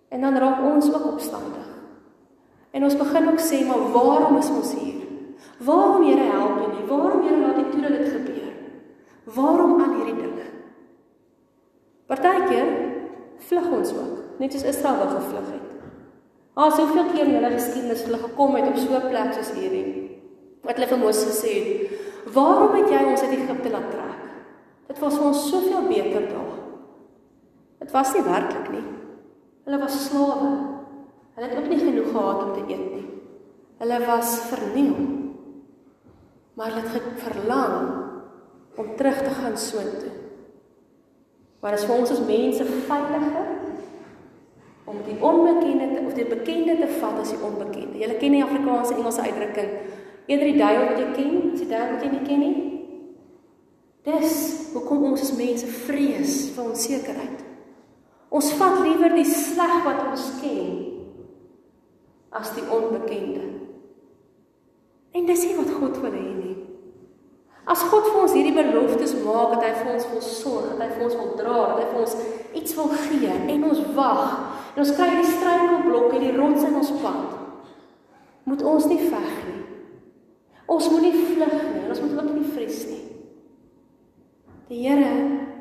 En 0.08 0.20
dan 0.20 0.36
raak 0.36 0.62
ons 0.72 0.94
ook 0.94 1.06
opstandig. 1.12 1.69
En 2.70 2.84
ons 2.86 2.96
begin 2.96 3.28
ook 3.30 3.40
sê, 3.42 3.64
maar 3.66 3.90
waarom 3.92 4.36
is 4.38 4.50
ons 4.50 4.74
hier? 4.78 5.06
Waarom 5.58 6.04
Here 6.06 6.26
help 6.30 6.60
U 6.60 6.68
nie? 6.74 6.86
Waarom 6.86 7.22
Here 7.26 7.40
laat 7.40 7.58
U 7.58 7.64
toe 7.70 7.80
dat 7.80 7.96
dit 7.98 8.08
gebeur? 8.08 8.52
Waarom 9.24 9.80
al 9.80 9.94
hierdie 9.96 10.16
dinge? 10.16 10.46
Partykeer 12.06 12.70
vlug 13.48 13.68
ons 13.72 13.92
ook, 13.94 14.38
net 14.42 14.54
soos 14.54 14.68
Israel 14.70 15.02
wou 15.02 15.10
gevlug 15.16 15.50
het. 15.54 15.66
Al 16.60 16.72
soveel 16.74 17.10
keer 17.12 17.28
in 17.28 17.36
hulle 17.38 17.52
geskiedenis 17.54 18.02
hulle 18.06 18.18
gekom 18.20 18.56
het 18.58 18.68
op 18.68 18.78
so 18.78 18.94
'n 18.96 19.08
plek 19.08 19.32
soos 19.34 19.52
hierdie. 19.54 20.18
Wat 20.62 20.74
hulle 20.74 20.88
vir 20.88 20.98
Moses 20.98 21.28
gesê 21.30 21.52
het, 21.58 21.90
"Waarom 22.34 22.74
het 22.74 22.90
jy 22.90 23.04
ons 23.10 23.22
uit 23.22 23.38
Egipte 23.38 23.70
laat 23.70 23.90
trek? 23.90 24.20
Dit 24.86 24.98
was 24.98 25.16
vir 25.16 25.26
ons 25.26 25.50
soveel 25.50 25.82
beter 25.88 26.28
daar." 26.28 26.58
Dit 27.78 27.90
was 27.90 28.12
nie 28.14 28.22
werklik 28.22 28.70
nie. 28.70 28.84
Hulle 29.64 29.78
was 29.78 30.06
slawe. 30.06 30.79
Hulle 31.40 31.48
het 31.48 31.58
ook 31.62 31.72
nie 31.72 31.80
genoeg 31.80 32.10
gehad 32.12 32.42
om 32.44 32.52
te 32.52 32.66
eet 32.68 32.86
nie. 32.92 33.06
Hulle 33.80 33.98
was 34.04 34.34
verniel 34.50 35.20
maar 36.60 36.74
hulle 36.74 36.88
het 36.88 37.02
verlang 37.16 37.92
om 38.76 38.96
terug 38.96 39.22
te 39.22 39.30
gaan 39.30 39.56
soontoe. 39.58 40.12
Maar 41.60 41.72
as 41.72 41.86
vir 41.88 41.94
ons 41.96 42.10
as 42.12 42.20
mense 42.26 42.64
veiliger 42.64 43.46
om 44.84 44.98
die 45.06 45.16
onbekende 45.24 45.88
te, 45.94 46.02
of 46.06 46.12
die 46.18 46.26
bekende 46.28 46.74
te 46.82 46.88
vat 46.98 47.22
as 47.22 47.32
die 47.32 47.40
onbekende. 47.46 47.96
Jy 48.02 48.18
ken 48.20 48.36
die 48.36 48.44
Afrikaanse 48.44 48.96
Engelse 48.98 49.24
uitdrukking, 49.24 49.72
eerder 50.26 50.50
die 50.50 50.60
duiwel 50.60 50.86
wat 50.90 51.00
jy 51.00 51.08
ken, 51.16 51.34
as 51.52 51.62
die 51.62 51.70
duiwel 51.70 51.94
wat 51.94 52.04
jy 52.04 52.12
nie 52.12 52.26
ken 52.28 52.44
nie. 52.44 52.54
Dis 54.10 54.36
hoekom 54.74 55.08
ons 55.14 55.24
as 55.24 55.34
mense 55.38 55.72
vrees 55.86 56.38
vir 56.56 56.64
onsekerheid. 56.66 57.44
Ons 58.28 58.52
vat 58.60 58.82
liewer 58.84 59.16
die 59.16 59.28
sleg 59.28 59.80
wat 59.88 60.04
ons 60.10 60.28
ken 60.42 60.89
as 62.30 62.54
die 62.54 62.66
onbekende. 62.70 63.46
En 65.10 65.26
dis 65.26 65.44
nie 65.44 65.56
wat 65.58 65.72
God 65.74 65.98
wil 66.02 66.14
hê 66.14 66.28
nie. 66.36 66.56
As 67.70 67.82
God 67.90 68.06
vir 68.08 68.20
ons 68.22 68.34
hierdie 68.34 68.54
beloftes 68.54 69.12
maak 69.24 69.56
dat 69.56 69.64
hy 69.66 69.72
vir 69.80 69.90
ons 69.94 70.06
wil 70.10 70.22
sorg, 70.24 70.70
dat 70.72 70.84
hy 70.84 70.88
vir 70.94 71.06
ons 71.06 71.18
wil 71.18 71.34
dra, 71.38 71.58
dat 71.70 71.82
hy 71.82 71.88
vir 71.90 72.00
ons 72.04 72.14
iets 72.60 72.76
wil 72.78 72.94
gee 73.04 73.34
en 73.54 73.66
ons 73.68 73.82
wag 73.94 74.24
en 74.70 74.82
ons 74.84 74.94
kry 74.96 75.08
die 75.12 75.28
struikelblokke, 75.28 76.22
die 76.22 76.34
rots 76.38 76.66
in 76.66 76.78
ons 76.80 76.92
pad. 77.02 77.36
Moet 78.48 78.64
ons 78.66 78.88
nie 78.90 79.00
veg 79.02 79.30
nie. 79.46 79.60
Ons 80.70 80.90
moet 80.90 81.06
nie 81.06 81.14
vlug 81.18 81.56
nie, 81.58 81.86
ons 81.90 82.02
moet 82.04 82.18
ook 82.18 82.34
nie 82.34 82.52
vrees 82.54 82.84
nie. 82.90 83.00
Die 84.70 84.84
Here 84.86 85.10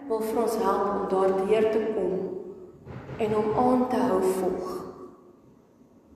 wil 0.10 0.22
vir 0.22 0.44
ons 0.44 0.60
help 0.62 0.86
om 0.90 1.08
daardeur 1.10 1.72
te 1.74 1.82
kom 1.96 3.18
en 3.20 3.36
om 3.42 3.58
aan 3.66 3.88
te 3.90 4.02
hou 4.06 4.22
volg. 4.22 4.89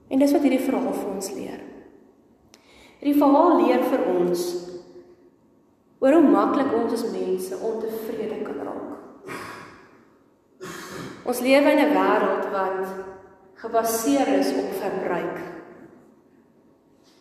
En 0.08 0.20
dis 0.20 0.32
wat 0.32 0.44
hierdie 0.44 0.62
verhaal 0.62 0.92
vir 0.92 1.10
ons 1.14 1.30
leer. 1.36 1.60
Hierdie 3.00 3.20
verhaal 3.20 3.60
leer 3.62 3.82
vir 3.88 4.04
ons 4.14 4.44
oor 6.04 6.18
hoe 6.18 6.28
maklik 6.28 6.72
ons 6.76 6.92
as 6.92 7.06
mense 7.12 7.56
ontevrede 7.64 8.42
kan 8.44 8.60
raak. 8.66 8.84
Ons 11.24 11.40
lewe 11.40 11.70
in 11.72 11.80
'n 11.80 11.94
wêreld 11.96 12.50
wat 12.52 12.88
gebaseer 13.54 14.28
is 14.38 14.52
op 14.52 14.70
verbruik. 14.80 15.38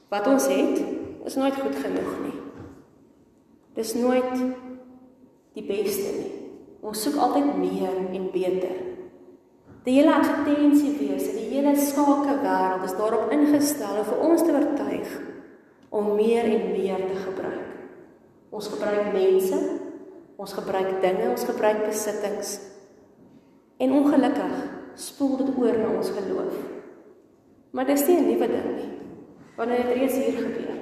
Wat 0.10 0.28
ons 0.28 0.48
het, 0.48 0.84
is 1.26 1.36
nooit 1.36 1.56
goed 1.56 1.76
genoeg 1.76 2.18
nie. 2.24 2.40
Dis 3.74 3.94
nooit 3.94 4.34
die 5.54 5.64
beste 5.64 6.12
nie. 6.18 6.32
Ons 6.82 7.02
soek 7.02 7.16
altyd 7.16 7.56
meer 7.58 7.96
en 8.12 8.32
beter. 8.32 8.93
Die 9.84 9.98
hele 9.98 10.14
advertensiewese, 10.16 11.34
die 11.36 11.50
hele 11.52 11.74
skake 11.76 12.38
wêreld 12.40 12.86
is 12.88 12.96
daarop 12.96 13.32
ingestel 13.36 14.00
om 14.00 14.06
vir 14.08 14.22
ons 14.30 14.44
te 14.46 14.54
oortuig 14.56 15.16
om 15.94 16.14
meer 16.18 16.48
en 16.50 16.72
meer 16.72 17.04
te 17.06 17.18
gebruik. 17.22 17.74
Ons 18.54 18.70
gebruik 18.72 19.12
mense, 19.14 19.60
ons 20.42 20.56
gebruik 20.58 20.96
dinge, 21.04 21.28
ons 21.30 21.46
gebruik 21.46 21.84
besittings. 21.86 22.56
En 23.78 23.94
ongelukkig 24.00 24.56
spoel 24.98 25.36
dit 25.44 25.52
oor 25.60 25.78
na 25.78 25.92
ons 26.00 26.10
geloof. 26.16 26.56
Maar 27.74 27.86
dis 27.86 28.08
nie 28.08 28.18
'n 28.18 28.28
nuwe 28.30 28.48
ding 28.48 28.70
nie. 28.76 28.92
Wanneer 29.58 29.86
dit 29.86 29.98
reeds 29.98 30.16
hier 30.16 30.38
gebeur. 30.38 30.78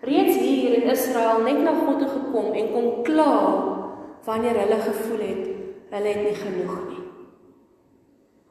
Reeds 0.00 0.36
hier 0.36 0.82
in 0.82 0.90
Israel 0.90 1.42
net 1.42 1.58
na 1.62 1.72
God 1.84 1.98
toe 1.98 2.08
gekom 2.08 2.52
en 2.52 2.72
kon 2.72 3.02
kla 3.02 3.32
wanneer 4.24 4.56
hulle 4.60 4.80
gevoel 4.80 5.20
het 5.20 5.44
hulle 5.90 6.08
het 6.08 6.22
nie 6.22 6.34
genoeg 6.34 6.78
nie. 6.88 7.03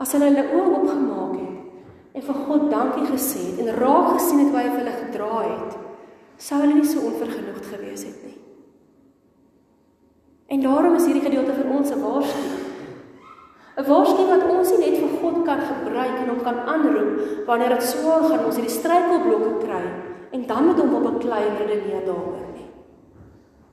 As 0.04 0.12
hulle 0.12 0.28
hulle 0.28 0.44
oë 0.52 0.64
oopgemaak 0.68 1.36
het 1.40 2.18
en 2.18 2.24
vir 2.28 2.40
God 2.48 2.64
dankie 2.72 3.06
gesê 3.08 3.44
het 3.46 3.60
en 3.64 3.76
raak 3.78 4.10
gesien 4.18 4.42
het 4.42 4.50
hoe 4.52 4.60
hy 4.60 4.72
hulle 4.74 4.96
gedra 4.98 5.36
het, 5.46 5.78
sou 6.44 6.58
hulle 6.60 6.76
nie 6.76 6.90
so 6.90 7.06
onvergenoegd 7.08 7.70
gewees 7.72 8.04
het 8.04 8.26
nie. 8.28 8.36
En 10.52 10.66
daarom 10.66 10.98
is 10.98 11.08
hierdie 11.08 11.24
gedeelte 11.24 11.56
vir 11.56 11.70
ons 11.78 11.94
'n 11.94 12.02
waarskuwing. 12.02 12.60
'n 13.78 13.86
Waarskuwing 13.88 14.34
wat 14.34 14.52
ons 14.58 14.72
nie 14.72 14.82
net 14.84 14.98
vir 15.00 15.14
God 15.22 15.38
kan 15.46 15.62
gebruik 15.72 16.18
en 16.20 16.30
hom 16.30 16.42
kan 16.44 16.60
aanroep 16.74 17.48
wanneer 17.48 17.70
dit 17.70 17.84
swaar 17.84 18.28
gaan 18.28 18.46
ons 18.46 18.60
hierdie 18.60 18.80
struikelblokke 18.80 19.54
kry 19.64 19.86
en 20.36 20.46
dan 20.48 20.68
met 20.68 20.80
hom 20.80 20.94
op 20.96 21.08
'n 21.14 21.24
klein 21.26 21.56
redeneer 21.58 22.06
daaroor 22.06 22.52
nie. 22.54 22.70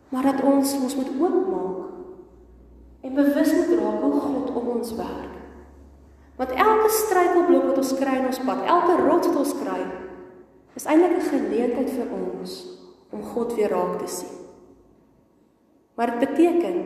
Maar 0.08 0.22
dat 0.22 0.44
ons 0.44 0.78
ons 0.82 0.96
moet 0.96 1.10
oopmaak 1.20 1.90
en 3.00 3.14
bewus 3.14 3.52
moet 3.54 3.78
raak 3.82 4.00
hoe 4.00 4.20
God 4.20 4.54
om 4.54 4.68
ons 4.78 4.94
werk. 4.94 5.39
Want 6.40 6.52
elke 6.56 6.88
struikelblok 6.88 7.66
wat 7.68 7.78
ons 7.82 7.96
kry 7.98 8.14
in 8.16 8.30
ons 8.30 8.38
pad, 8.48 8.62
elke 8.64 8.94
rots 9.02 9.28
wat 9.28 9.40
ons 9.42 9.50
kry, 9.60 9.80
is 10.78 10.86
eintlik 10.88 11.18
'n 11.18 11.28
geleentheid 11.28 11.90
vir 11.92 12.08
ons 12.16 12.52
om 13.12 13.22
God 13.22 13.52
weer 13.56 13.68
raak 13.68 13.98
te 14.00 14.08
sien. 14.08 14.32
Maar 15.96 16.16
dit 16.16 16.28
beteken 16.28 16.76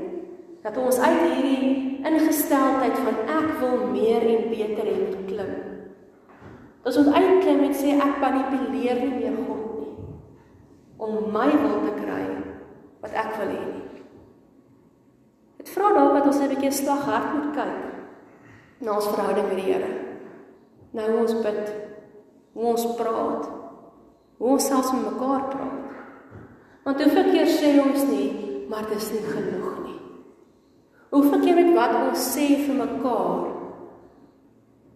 dat 0.62 0.76
ons 0.76 0.98
uit 0.98 1.20
hierdie 1.20 2.02
ingesteldheid 2.02 2.98
van 2.98 3.16
ek 3.30 3.48
wil 3.60 3.86
meer 3.94 4.26
en 4.26 4.50
beter 4.50 4.86
hê 4.90 4.96
moet 4.98 5.24
klim. 5.26 5.54
Ons 6.84 6.96
moet 6.96 7.14
uitklim 7.14 7.64
en 7.64 7.74
sê 7.74 7.94
ek 7.94 8.20
manipuleer 8.20 9.00
nie 9.06 9.16
meer 9.20 9.36
God 9.46 9.64
nie 9.78 9.94
om 10.96 11.30
my 11.32 11.50
wil 11.62 11.78
te 11.86 11.94
kry 12.02 12.26
wat 13.00 13.12
ek 13.12 13.36
wil 13.38 13.54
hê 13.54 13.64
nie. 13.70 14.02
Dit 15.56 15.68
vra 15.68 15.94
dalk 15.94 16.14
dat 16.14 16.26
ons 16.26 16.40
'n 16.40 16.48
bietjie 16.48 16.72
slag 16.72 17.04
hard 17.04 17.34
moet 17.34 17.54
kyk 17.54 17.93
na 18.80 18.96
ons 18.98 19.10
verhouding 19.10 19.48
met 19.50 19.60
die 19.60 19.72
Here. 19.72 19.90
Nou 20.94 21.06
hoe 21.10 21.20
ons 21.24 21.34
bid, 21.42 21.72
hoe 22.54 22.66
ons 22.70 22.86
praat, 22.98 23.48
hoe 24.38 24.52
ons 24.54 24.66
selfs 24.66 24.92
met 24.94 25.08
mekaar 25.12 25.48
praat. 25.50 25.80
Want 26.84 27.00
hoeveel 27.02 27.30
keer 27.32 27.50
sê 27.50 27.72
ons 27.80 28.06
nie, 28.10 28.28
maar 28.68 28.86
dit 28.90 29.00
is 29.00 29.10
nie 29.14 29.24
genoeg 29.24 29.78
nie. 29.84 29.98
Hoeveel 31.14 31.44
keer 31.44 31.58
met 31.60 31.74
wat 31.78 31.94
ons 32.02 32.30
sê 32.34 32.48
vir 32.66 32.78
mekaar, 32.78 33.52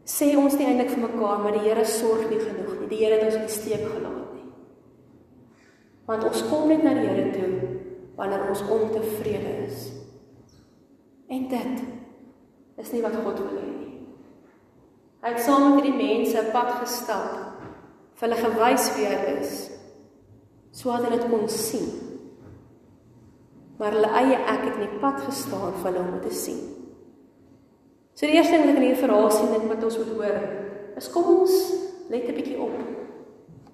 sê 0.08 0.32
ons 0.40 0.56
nie 0.58 0.66
eintlik 0.68 0.92
vir 0.94 1.04
mekaar, 1.06 1.42
maar 1.42 1.56
die 1.56 1.66
Here 1.66 1.85
sorg 1.88 2.28
nie 2.30 2.40
genoeg 2.40 2.75
nie. 2.80 2.90
Die 2.90 3.02
Here 3.02 3.18
het 3.18 3.28
ons 3.28 3.38
in 3.38 3.47
die 3.47 3.56
steek 3.56 3.85
gelaat 3.85 4.35
nie. 4.35 4.47
Want 6.08 6.26
ons 6.30 6.44
kom 6.50 6.68
net 6.70 6.85
na 6.85 6.94
die 6.97 7.06
Here 7.08 7.28
toe 7.37 7.76
wanneer 8.18 8.49
ons 8.50 8.64
ontevrede 8.75 9.52
is. 9.68 9.88
En 11.28 11.44
dit 11.52 11.97
is 12.78 12.92
nie 12.92 13.02
wat 13.02 13.16
God 13.18 13.40
wil 13.42 13.58
hê 13.58 13.66
nie. 13.66 13.94
Hy 15.23 15.32
het 15.35 15.42
saam 15.42 15.75
met 15.75 15.82
hierdie 15.82 15.99
mense 15.99 16.44
pad 16.54 16.76
gestap, 16.82 17.64
vir 18.18 18.28
hulle 18.28 18.38
gewys 18.44 18.87
wie 18.97 19.06
hy 19.11 19.35
is, 19.38 19.56
sodat 20.75 21.08
hulle 21.08 21.18
dit 21.18 21.30
kon 21.30 21.49
sien. 21.50 21.88
Maar 23.78 23.94
hulle 23.94 24.11
eie 24.20 24.38
ek 24.38 24.64
het 24.66 24.78
nie 24.78 25.00
pad 25.02 25.20
gestaan 25.26 25.75
vir 25.80 25.90
hulle 25.90 26.04
om 26.04 26.23
te 26.23 26.35
sien. 26.35 26.62
So 28.18 28.26
die 28.26 28.38
eerste 28.38 28.56
ding 28.56 28.64
wat 28.64 28.73
ek 28.73 28.80
in 28.80 28.87
hierdie 28.88 29.02
verhaal 29.02 29.30
sien 29.30 29.52
en 29.54 29.68
wat 29.70 29.85
ons 29.87 29.99
moet 30.00 30.14
hoor, 30.16 30.40
is 30.99 31.11
kom 31.14 31.28
ons 31.35 31.54
let 32.11 32.26
'n 32.28 32.35
bietjie 32.35 32.58
op. 32.58 32.75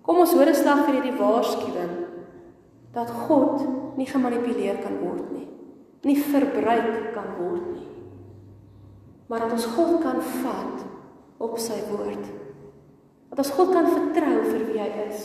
Kom 0.03 0.19
ons 0.21 0.33
hoor 0.33 0.49
'n 0.49 0.55
slag 0.55 0.85
vir 0.85 0.95
hierdie 1.01 1.19
waarskuwing 1.21 1.95
dat 2.93 3.11
God 3.11 3.65
nie 3.97 4.07
gemanipuleer 4.07 4.83
kan 4.83 4.99
word 5.01 5.33
nie, 5.33 5.49
nie 6.03 6.17
verbruik 6.21 7.15
kan 7.15 7.31
word 7.39 7.65
nie. 7.73 7.94
Maar 9.27 9.45
dat 9.45 9.55
ons 9.57 9.67
God 9.77 10.03
kan 10.03 10.21
vat 10.43 10.85
op 11.43 11.57
sy 11.59 11.79
woord. 11.91 12.27
Dat 13.31 13.41
ons 13.41 13.55
God 13.57 13.73
kan 13.73 13.89
vertrou 13.89 14.37
vir 14.51 14.67
wie 14.69 14.81
hy 14.81 14.91
is. 15.09 15.25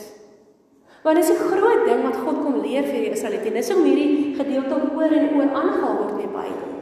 Want 1.04 1.16
dis 1.16 1.30
'n 1.30 1.44
groot 1.48 1.86
ding 1.86 2.02
wat 2.02 2.16
God 2.16 2.42
kom 2.44 2.60
leer 2.60 2.84
vir 2.84 3.00
die 3.00 3.12
Israeliete. 3.12 3.50
Dis 3.50 3.74
om 3.74 3.84
hierdie 3.84 4.34
gedeelte 4.34 4.74
oor 4.94 5.12
en 5.12 5.34
oor 5.36 5.50
aangehaal 5.52 5.96
word 5.96 6.10
in 6.10 6.16
die 6.16 6.34
Bybel. 6.36 6.72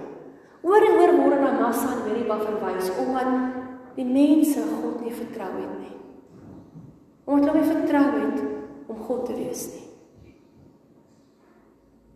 Oor 0.62 0.82
en 0.82 0.98
oor 1.00 1.12
word 1.22 1.40
na 1.40 1.52
Massa 1.60 1.88
en 1.92 2.02
Meriba 2.06 2.38
verwys 2.38 2.90
omdat 2.98 3.26
die 3.94 4.04
mense 4.04 4.60
God 4.60 5.00
nie 5.00 5.12
vertrou 5.12 5.52
het 5.54 5.78
nie. 5.78 5.96
Omdat 7.24 7.52
hulle 7.52 7.60
nie 7.60 7.74
vertrou 7.74 8.06
het 8.20 8.42
om 8.86 8.96
God 8.96 9.26
te 9.26 9.34
wees 9.34 9.66
nie. 9.74 9.86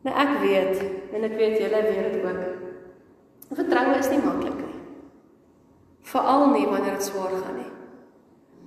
Nou 0.02 0.16
ek 0.16 0.40
weet 0.42 0.82
en 1.14 1.22
ek 1.22 1.38
weet 1.38 1.60
julle 1.62 1.82
weet 1.82 2.12
dit 2.12 2.24
ook. 2.24 2.42
Vertroue 3.52 3.98
is 3.98 4.10
nie 4.10 4.22
maklik. 4.24 4.61
Veral 6.12 6.50
nie 6.52 6.66
wanneer 6.68 6.98
dit 6.98 7.06
swaar 7.06 7.32
gaan 7.32 7.56
nie. 7.56 7.70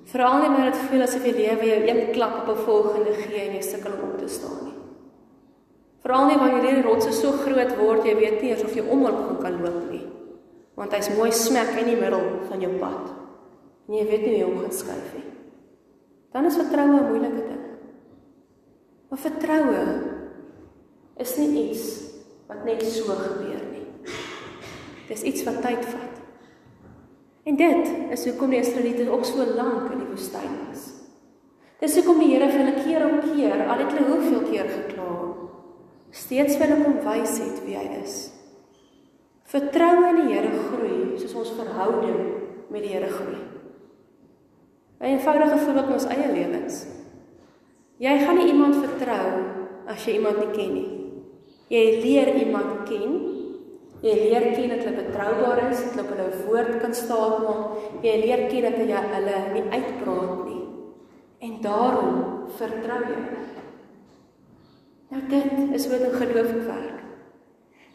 Veral 0.10 0.40
nie 0.42 0.50
wanneer 0.50 0.72
dit 0.72 0.88
voel 0.90 1.04
asof 1.06 1.26
jy 1.26 1.34
lewe 1.36 1.68
jou 1.70 1.82
een 1.90 2.02
klap 2.16 2.40
op 2.42 2.50
'n 2.56 2.66
volgende 2.66 3.14
gee 3.14 3.42
en 3.48 3.56
jy 3.56 3.62
sukkel 3.62 3.94
om 3.94 4.10
op 4.10 4.18
te 4.18 4.28
staan 4.28 4.64
nie. 4.64 4.78
Veral 6.02 6.26
nie 6.26 6.38
wanneer 6.38 6.64
hierdie 6.64 6.86
rotse 6.86 7.12
so 7.12 7.32
groot 7.32 7.78
word 7.78 8.06
jy 8.06 8.16
weet 8.16 8.42
nie 8.42 8.50
eers 8.50 8.64
of 8.64 8.74
jy 8.76 8.82
omloop 8.82 9.42
kan 9.42 9.62
loop 9.62 9.92
nie. 9.92 10.08
Want 10.76 10.94
hy's 10.94 11.10
mooi 11.18 11.32
smek 11.32 11.78
in 11.80 11.86
die 11.86 12.02
middel 12.02 12.26
van 12.50 12.62
jou 12.62 12.72
pad. 12.80 13.14
En 13.88 13.94
jy 13.96 14.06
weet 14.06 14.22
nie 14.22 14.34
hoe 14.34 14.40
jy 14.40 14.46
hom 14.46 14.60
gaan 14.60 14.72
skuif 14.72 15.14
nie. 15.14 15.30
Dan 16.32 16.46
is 16.46 16.58
vertroue 16.58 17.00
'n 17.00 17.10
moeilike 17.10 17.44
ding. 17.50 17.66
Maar 19.10 19.20
vertroue 19.20 19.84
is 21.18 21.38
nie 21.38 21.70
iets 21.70 21.86
wat 22.48 22.66
net 22.66 22.84
so 22.84 23.04
gebeur 23.04 23.64
nie. 23.72 23.88
Dis 25.08 25.22
iets 25.22 25.44
wat 25.44 25.62
tyd 25.62 25.86
vat. 25.86 26.05
En 27.46 27.56
dit 27.56 27.90
is 28.10 28.26
hoekom 28.26 28.50
die 28.50 28.60
Israeliete 28.60 29.06
ook 29.10 29.26
so 29.26 29.46
lank 29.56 29.92
in 29.94 30.02
die 30.02 30.10
woestyn 30.10 30.54
was. 30.66 30.88
Dis 31.80 31.98
hoekom 32.00 32.24
die 32.24 32.32
Here 32.32 32.48
vir 32.50 32.64
hulle 32.64 32.80
keer 32.82 33.04
op 33.06 33.28
keer, 33.28 33.66
al 33.68 33.84
het 33.84 33.92
hulle 33.94 34.08
hoeveel 34.08 34.48
keer 34.48 34.72
gekla, 34.72 35.12
steeds 36.16 36.58
vir 36.58 36.72
hulle 36.72 36.88
kom 36.88 36.98
wys 37.06 37.36
het 37.44 37.60
wie 37.68 37.76
hy 37.78 38.00
is. 38.00 38.16
Vertroue 39.52 40.08
in 40.10 40.22
die 40.24 40.32
Here 40.32 40.54
groei 40.72 41.20
soos 41.22 41.36
ons 41.44 41.54
verhouding 41.60 42.24
met 42.74 42.82
die 42.82 42.96
Here 42.96 43.12
groei. 43.14 43.44
'n 45.00 45.06
Eenvoudige 45.06 45.58
voorbeeld 45.58 45.88
in 45.88 45.94
ons 45.94 46.10
eie 46.10 46.32
lewens. 46.32 46.86
Jy 48.00 48.18
gaan 48.26 48.38
nie 48.40 48.48
iemand 48.48 48.76
vertrou 48.76 49.28
as 49.88 50.06
jy 50.06 50.18
iemand 50.18 50.40
nie 50.40 50.54
ken 50.56 50.74
nie. 50.74 50.92
Jy 51.70 51.84
leer 52.02 52.36
iemand 52.42 52.88
ken. 52.90 53.14
Jy 54.06 54.14
leer 54.20 54.52
ken 54.54 54.70
dat 54.70 54.84
hulle 54.86 55.02
betroubaar 55.02 55.64
is, 55.72 55.80
dat 55.82 55.96
hulle 55.96 56.04
op 56.06 56.12
hulle 56.14 56.44
woord 56.46 56.76
kan 56.84 56.94
staan 56.94 57.40
maak. 57.42 57.80
Jy 58.06 58.16
leer 58.22 58.44
ken 58.52 58.68
dat 58.68 58.78
jy 58.78 59.00
hulle 59.16 59.40
nie 59.56 59.64
uitpraat 59.72 60.44
nie. 60.46 60.62
En 61.48 61.56
daarom 61.64 62.20
vertrou 62.60 63.00
jy. 63.10 63.24
Nou 65.10 65.22
dit 65.30 65.74
is 65.74 65.88
wat 65.90 66.06
'n 66.06 66.18
geloof 66.22 66.52
werk. 66.68 67.02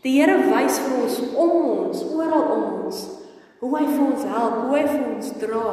Die 0.02 0.21
Here 0.21 0.37
wys 0.38 0.79
vir 0.79 1.02
ons 1.02 1.21
om 1.35 1.50
ons, 1.50 2.05
oral 2.14 2.45
om 2.57 2.85
ons, 2.85 3.09
hoe 3.61 3.79
hy 3.79 3.87
vir 3.87 4.05
ons 4.07 4.23
help, 4.25 4.55
hoe 4.67 4.79
hy 4.79 4.87
vir 4.87 5.14
ons 5.14 5.33
dra. 5.38 5.67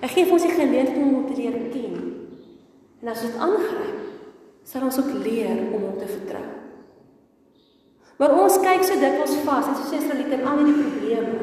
Hy 0.00 0.08
gee 0.08 0.24
vir 0.24 0.32
ons 0.32 0.42
die 0.42 0.56
geleentheid 0.56 0.96
om 0.96 1.14
hom 1.14 1.26
te 1.26 1.40
leer 1.40 1.58
ken. 1.70 1.94
En 3.02 3.08
as 3.08 3.22
dit 3.22 3.38
aangryp, 3.38 4.00
sal 4.64 4.82
ons 4.82 4.98
ook 4.98 5.24
leer 5.24 5.58
om 5.72 5.82
hom 5.82 5.98
te 5.98 6.06
vertrou. 6.06 6.61
Maar 8.18 8.34
ons 8.42 8.58
kyk 8.60 8.84
so 8.84 8.98
dikwels 9.00 9.36
vas 9.46 9.68
en 9.68 9.76
so 9.76 9.88
sê 9.88 10.00
Israeliete 10.00 10.38
in 10.38 10.46
al 10.46 10.64
die 10.64 10.76
probleme 10.78 11.38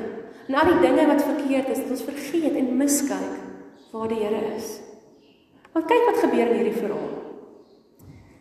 en 0.49 0.55
al 0.55 0.69
die 0.71 0.81
dinge 0.81 1.05
wat 1.07 1.21
verkeerd 1.21 1.69
is, 1.69 1.81
dat 1.83 1.93
ons 1.93 2.05
vergeet 2.07 2.55
en 2.57 2.77
miskyk 2.77 3.35
waar 3.91 4.09
die 4.09 4.21
Here 4.21 4.41
is. 4.55 4.79
Want 5.73 5.85
kyk 5.89 6.05
wat 6.09 6.21
gebeur 6.23 6.49
in 6.49 6.57
hierdie 6.57 6.77
verhaal. 6.77 7.11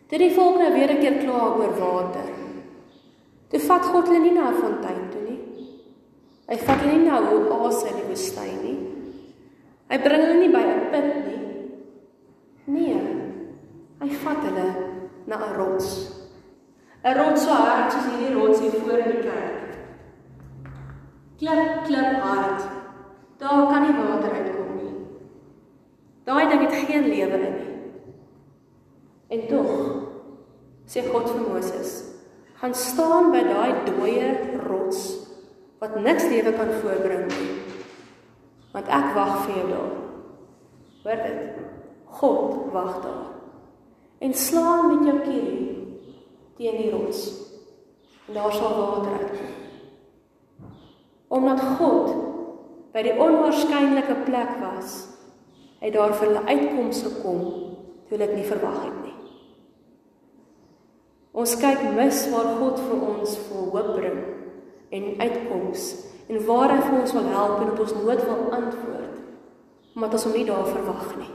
Dit 0.09 0.23
die 0.23 0.33
volk 0.33 0.57
nou 0.57 0.71
weer 0.73 0.89
'n 0.89 1.01
keer 1.01 1.17
kla 1.21 1.53
oor 1.57 1.73
water. 1.77 2.29
Toe 3.49 3.59
vat 3.59 3.85
God 3.85 4.07
hulle 4.07 4.19
nie 4.19 4.33
na 4.33 4.49
'n 4.49 4.61
fontein 4.61 5.09
toe 5.11 5.21
nie. 5.21 5.39
Hy 6.47 6.57
vat 6.57 6.81
hulle 6.81 6.97
nie 6.97 7.09
na 7.09 7.19
'n 7.19 7.51
oase 7.51 7.87
in 7.87 7.95
die 7.95 8.07
woestyn 8.09 8.61
nie. 8.63 8.77
Hy 9.89 9.97
bring 9.97 10.21
hulle 10.21 10.39
nie 10.39 10.49
by 10.49 10.63
'n 10.65 10.89
put 10.91 11.09
nie. 11.27 11.45
Nee. 12.65 13.01
Hy 13.99 14.09
vat 14.23 14.43
hulle 14.43 14.67
na 15.27 15.35
'n 15.35 15.55
rots. 15.57 16.18
'n 17.03 17.15
rots 17.15 17.43
so 17.43 17.53
hard 17.55 17.91
soos 17.91 18.07
hierdie 18.11 18.35
rots 18.35 18.59
hier 18.59 18.71
voor 18.71 18.97
in 18.99 19.11
die 19.11 19.23
kerk. 19.23 19.77
Klip 21.39 21.83
klip 21.87 22.19
hard. 22.19 22.67
Daar 23.39 23.67
kan 23.71 23.81
nie 23.85 23.95
water 23.95 24.33
uitkom 24.35 24.73
nie. 24.75 24.95
Daai 26.27 26.49
ding 26.49 26.65
het 26.65 26.73
geen 26.73 27.07
lewe 27.07 27.39
in 27.39 27.55
nie. 27.55 27.77
En 29.29 29.47
tog 29.47 29.71
sê 30.85 31.05
God 31.07 31.31
vir 31.31 31.47
Moses: 31.47 32.03
"Gaan 32.59 32.73
staan 32.73 33.31
by 33.31 33.45
daai 33.47 33.73
dooie 33.85 34.59
rots 34.67 35.15
wat 35.79 35.95
niks 35.95 36.27
lewe 36.27 36.51
kan 36.51 36.75
voorbring 36.81 37.27
nie. 37.31 37.49
Want 38.73 38.87
ek 38.87 39.15
wag 39.15 39.45
vir 39.45 39.55
jou 39.55 39.67
daar." 39.69 39.97
Hoor 41.03 41.23
dit? 41.23 41.59
God 42.05 42.71
wag 42.71 43.01
daar. 43.01 43.27
En 44.19 44.33
slaan 44.33 44.87
met 44.87 45.05
jou 45.07 45.19
kierie 45.19 45.78
teen 46.59 46.75
die 46.75 46.91
rots. 46.91 47.27
En 48.27 48.35
daar 48.35 48.51
sal 48.53 48.75
water 48.75 49.11
uitkom. 49.11 49.53
Omdat 51.27 51.61
God 51.79 52.09
by 52.93 53.03
die 53.05 53.15
onwaarskynlike 53.15 54.15
plek 54.25 54.57
was, 54.59 54.97
het 55.79 55.93
daar 55.95 56.11
vir 56.17 56.27
hulle 56.27 56.45
uitkomste 56.49 57.13
gekom 57.13 57.43
toe 58.09 58.17
hulle 58.17 58.27
dit 58.27 58.39
nie 58.41 58.47
verwag 58.49 58.79
het 58.83 58.97
nie. 59.05 59.15
Ons 61.39 61.53
kyk 61.61 61.83
mis 61.95 62.23
waar 62.33 62.55
God 62.59 62.81
vir 62.81 63.03
ons 63.07 63.35
vol 63.47 63.69
hoop 63.75 63.91
bring 63.95 64.17
en 64.97 65.05
uitkoms 65.21 65.85
en 66.27 66.41
waar 66.49 66.73
hy 66.73 66.79
vir 66.87 66.97
ons 66.99 67.13
wil 67.15 67.29
help 67.35 67.61
en 67.61 67.71
op 67.75 67.83
ons 67.85 67.93
nood 68.01 68.25
wil 68.25 68.41
antwoord. 68.57 69.21
Omdat 69.95 70.17
ons 70.17 70.25
hom 70.27 70.35
nie 70.35 70.47
daar 70.49 70.67
verwag 70.67 71.07
nie. 71.21 71.31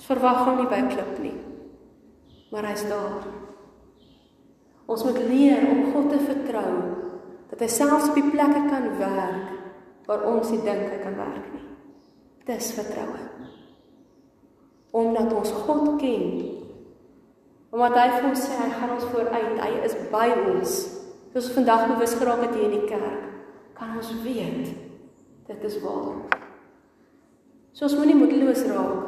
Ons 0.00 0.08
verwag 0.08 0.42
hom 0.48 0.58
nie 0.62 0.72
by 0.72 0.80
klip 0.88 1.14
nie. 1.22 1.36
Maar 2.50 2.72
hy's 2.72 2.88
daar. 2.90 3.49
Ons 4.90 5.04
moet 5.06 5.18
leer 5.30 5.62
om 5.70 5.92
God 5.92 6.08
te 6.10 6.18
vertrou 6.18 6.70
dat 7.50 7.60
hy 7.62 7.68
selfs 7.70 8.08
op 8.10 8.16
die 8.18 8.26
plekke 8.26 8.64
kan 8.66 8.88
werk 8.98 9.52
waar 10.08 10.24
ons 10.26 10.50
nie 10.50 10.62
dink 10.64 10.88
hy 10.90 10.98
kan 11.02 11.14
werk 11.18 11.44
nie. 11.54 11.66
Dis 12.48 12.72
vertroue. 12.74 13.20
Omdat 14.90 15.30
ons 15.38 15.52
God 15.62 15.92
ken. 16.00 16.24
Omdat 17.70 17.94
hy 18.00 18.08
vir 18.16 18.26
ons 18.32 18.42
sê 18.42 18.56
hy 18.58 18.70
gaan 18.74 18.96
ons 18.96 19.06
vooruit, 19.12 19.60
hy 19.62 19.70
is 19.86 19.94
by 20.10 20.26
ons. 20.34 20.80
Soos 21.30 21.52
vandag 21.54 21.86
bewus 21.92 22.16
geraak 22.18 22.42
het 22.48 22.56
hier 22.58 22.66
in 22.66 22.80
die 22.80 22.90
kerk, 22.90 23.28
kan 23.78 23.94
ons 24.00 24.10
weet 24.24 24.72
dit 25.50 25.62
is 25.66 25.78
waar. 25.84 26.18
So 27.70 27.86
ons 27.86 27.94
moenie 27.98 28.18
moedeloos 28.18 28.66
raak 28.66 29.06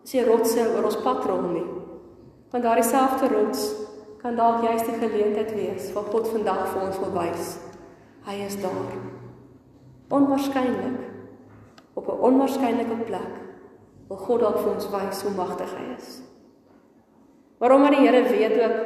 as 0.00 0.16
die 0.16 0.24
rotse 0.24 0.64
oor 0.72 0.88
ons 0.88 0.98
pad 1.04 1.28
rol 1.28 1.44
nie. 1.52 1.66
Want 2.52 2.64
daardie 2.64 2.88
selfde 2.88 3.28
rots 3.32 3.68
kan 4.22 4.36
dalk 4.36 4.64
juist 4.64 4.84
die 4.84 4.98
geleentheid 5.00 5.52
wees 5.56 5.92
wat 5.96 6.10
God 6.12 6.28
vandag 6.28 6.66
vir 6.74 6.82
ons 6.86 6.98
wil 7.00 7.12
wys. 7.14 7.54
Hy 8.26 8.36
is 8.44 8.56
daar. 8.60 8.96
Onwaarskynlik 10.12 10.98
op 11.94 12.08
'n 12.08 12.20
onwaarskynlike 12.28 12.96
plek 13.08 13.32
wil 14.08 14.16
God 14.16 14.40
dalk 14.40 14.58
vir 14.58 14.72
ons 14.74 14.90
wys 14.90 15.22
hoe 15.22 15.32
magtig 15.36 15.72
hy 15.76 15.84
is. 15.96 16.20
Waarom 17.58 17.80
maar 17.80 17.90
die 17.90 18.06
Here 18.06 18.22
weet 18.22 18.56
ook 18.64 18.78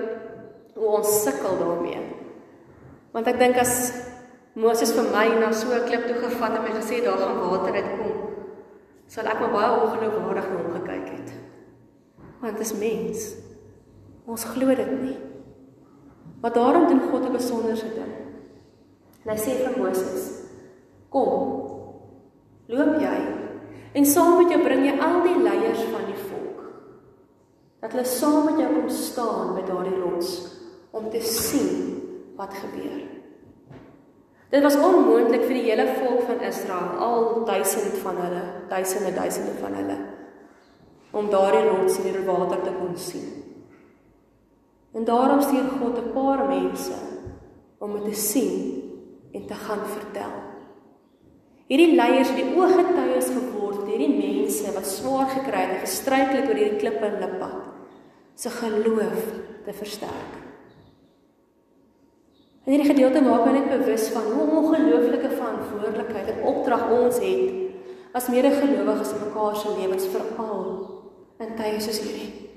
hoe 0.75 0.87
ons 0.87 1.23
sukkel 1.23 1.59
daarmee. 1.59 2.03
Want 3.13 3.27
ek 3.27 3.39
dink 3.39 3.57
as 3.57 3.93
Moses 4.55 4.93
vir 4.93 5.11
my 5.11 5.29
na 5.39 5.53
so 5.53 5.71
'n 5.75 5.87
klip 5.87 6.07
toe 6.07 6.19
gevat 6.19 6.57
en 6.57 6.63
my 6.63 6.71
gesê 6.71 7.03
daar 7.05 7.19
gaan 7.19 7.51
water 7.51 7.75
uitkom, 7.75 8.13
sal 9.07 9.27
ek 9.27 9.41
maar 9.41 9.51
baie 9.51 9.81
ongeloofwaardig 9.81 10.49
na 10.51 10.57
hom 10.57 10.73
gekyk 10.73 11.09
het. 11.09 11.33
Want 12.41 12.59
dit 12.59 12.67
is 12.67 12.79
mens. 12.79 13.44
Ons 14.25 14.45
glo 14.55 14.75
dit 14.75 14.93
nie. 15.03 15.17
Maar 16.41 16.53
daarom 16.53 16.89
doen 16.89 17.01
God 17.11 17.25
'n 17.29 17.33
besonderse 17.33 17.89
ding. 17.95 18.15
En 19.25 19.31
hy 19.33 19.37
sê 19.37 19.53
vir 19.65 19.79
Moses: 19.79 20.45
"Kom. 21.09 21.63
Loop 22.67 23.01
jy 23.01 23.19
en 23.93 24.07
saam 24.07 24.39
met 24.39 24.51
jou 24.53 24.63
bring 24.63 24.85
jy 24.87 25.01
al 25.01 25.23
die 25.23 25.43
leiers 25.43 25.83
van 25.93 26.05
die 26.07 26.21
volk. 26.29 26.65
Dat 27.81 27.93
hulle 27.93 28.05
saam 28.05 28.45
met 28.45 28.59
jou 28.59 28.75
kom 28.75 28.89
staan 28.89 29.55
by 29.55 29.63
daardie 29.63 30.01
rots 30.01 30.57
om 30.91 31.11
te 31.11 31.21
sien 31.21 32.03
wat 32.37 32.55
gebeur." 32.55 33.03
Dit 34.51 34.63
was 34.63 34.77
onmoontlik 34.77 35.43
vir 35.43 35.55
die 35.55 35.71
hele 35.71 35.87
volk 35.95 36.21
van 36.21 36.41
Israel, 36.41 36.99
al 36.99 37.45
duisende 37.45 37.97
van 37.97 38.17
hulle, 38.17 38.43
duisende 38.69 39.15
duisende 39.15 39.53
van 39.61 39.75
hulle 39.75 39.97
om 41.15 41.31
daardie 41.31 41.69
rots 41.69 41.99
in 41.99 42.13
die 42.13 42.25
water 42.27 42.63
te 42.63 42.73
kon 42.75 42.97
sien. 42.99 43.44
En 44.95 45.05
daarom 45.05 45.41
stuur 45.41 45.69
God 45.81 45.99
'n 45.99 46.13
paar 46.13 46.49
mense 46.49 46.97
om 47.79 47.93
dit 47.93 48.05
te 48.05 48.21
sien 48.21 48.83
en 49.33 49.47
te 49.47 49.55
gaan 49.55 49.87
vertel. 49.87 50.35
Hierdie 51.67 51.95
leiers 51.95 52.29
het 52.29 52.37
die 52.37 52.57
ooggetuies 52.57 53.29
geword 53.33 53.83
vir 53.83 53.93
hierdie 53.97 54.17
mense 54.17 54.73
wat 54.75 54.87
swaar 54.87 55.31
gekry 55.33 55.63
het 55.65 55.75
en 55.75 55.87
gestruikel 55.87 56.37
het 56.37 56.49
oor 56.49 56.61
hierdie 56.61 56.81
klippe 56.83 57.07
en 57.07 57.21
lippad 57.21 57.61
se 58.35 58.51
geloof 58.51 59.25
te 59.65 59.73
versterk. 59.73 60.33
En 62.65 62.73
hierdie 62.73 62.91
gedeelte 62.91 63.21
maak 63.25 63.45
my 63.45 63.53
net 63.53 63.69
bewus 63.73 64.09
van 64.09 64.23
hoe 64.33 64.47
ongelooflike 64.61 65.31
verantwoordelikheid 65.31 66.31
en 66.33 66.47
opdrag 66.53 66.91
ons 66.91 67.19
het 67.21 68.15
as 68.15 68.29
medegelowiges 68.29 69.13
in 69.13 69.23
mekaar 69.27 69.57
se 69.57 69.77
lewens 69.81 70.07
veral 70.07 70.67
in 71.43 71.57
tye 71.59 71.81
soos 71.83 72.01
hierdie. 72.01 72.54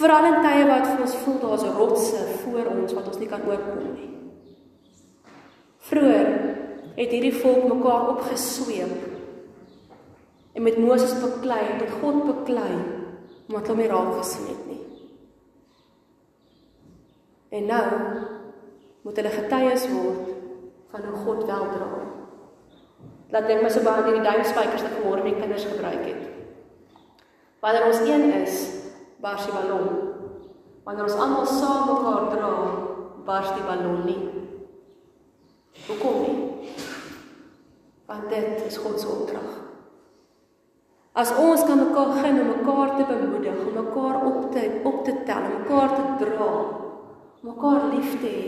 Veral 0.00 0.28
in 0.30 0.38
tye 0.44 0.64
wat 0.68 0.86
vir 0.88 1.02
ons 1.04 1.18
voel 1.24 1.38
daar's 1.42 1.66
rotse 1.76 2.22
voor 2.42 2.70
ons 2.72 2.94
wat 2.96 3.08
ons 3.12 3.20
nie 3.20 3.28
kan 3.28 3.44
oorkom 3.48 3.92
nie. 3.94 4.08
Vroeger 5.90 6.28
het 6.96 7.12
hierdie 7.14 7.34
volk 7.34 7.66
mekaar 7.68 8.08
opgesweep 8.14 9.08
en 10.52 10.62
met 10.62 10.78
Moses 10.78 11.14
beklei, 11.20 11.62
met 11.78 11.92
God 12.00 12.24
beklei, 12.26 12.72
omdat 13.48 13.68
hulle 13.70 13.82
nie 13.82 13.90
raak 13.90 14.16
gesien 14.18 14.48
het 14.50 14.64
nie. 14.66 14.80
En 17.50 17.66
nou 17.70 17.86
moet 19.02 19.16
hulle 19.20 19.32
getuies 19.34 19.86
word 19.90 20.34
van 20.90 21.06
hoe 21.06 21.22
God 21.24 21.44
wel 21.46 21.70
dra. 21.74 21.88
Laat 23.30 23.46
dink 23.46 23.62
my 23.62 23.70
so 23.70 23.82
baie 23.86 24.02
aan 24.02 24.18
die 24.18 24.26
duimspykers 24.26 24.84
wat 24.86 24.94
vanmôre 24.98 25.24
my 25.26 25.34
kinders 25.38 25.66
gebruik 25.70 26.02
het. 26.02 26.22
Wanneer 27.62 27.86
ons 27.86 28.02
een 28.06 28.26
is, 28.40 28.56
bars 29.20 29.46
die 29.46 29.54
ballon. 29.54 29.88
Wanneer 30.84 31.06
ons 31.06 31.18
almal 31.20 31.48
saam 31.48 31.88
mekaar 31.90 32.28
dra, 32.32 32.52
bars 33.26 33.50
die 33.56 33.66
ballon 33.66 34.04
nie. 34.08 34.20
Hoekom 35.86 36.22
nie? 36.24 36.36
Want 38.10 38.30
dit 38.32 38.64
is 38.66 38.78
God 38.82 39.00
se 39.00 39.08
opdrag. 39.08 39.50
As 41.20 41.32
ons 41.34 41.62
kan 41.66 41.78
mekaar 41.78 42.14
gaan 42.22 42.40
om 42.40 42.52
mekaar 42.54 42.94
te 42.96 43.06
bemoedig, 43.08 43.56
om 43.66 43.74
mekaar 43.74 44.20
op 44.26 44.52
te 44.54 44.62
op 44.84 45.04
te 45.04 45.14
tel, 45.26 45.46
om 45.48 45.56
mekaar 45.58 45.94
te 45.96 46.24
dra, 46.24 46.52
mekaar 47.46 47.88
lief 47.94 48.14
te 48.20 48.30
hê, 48.30 48.46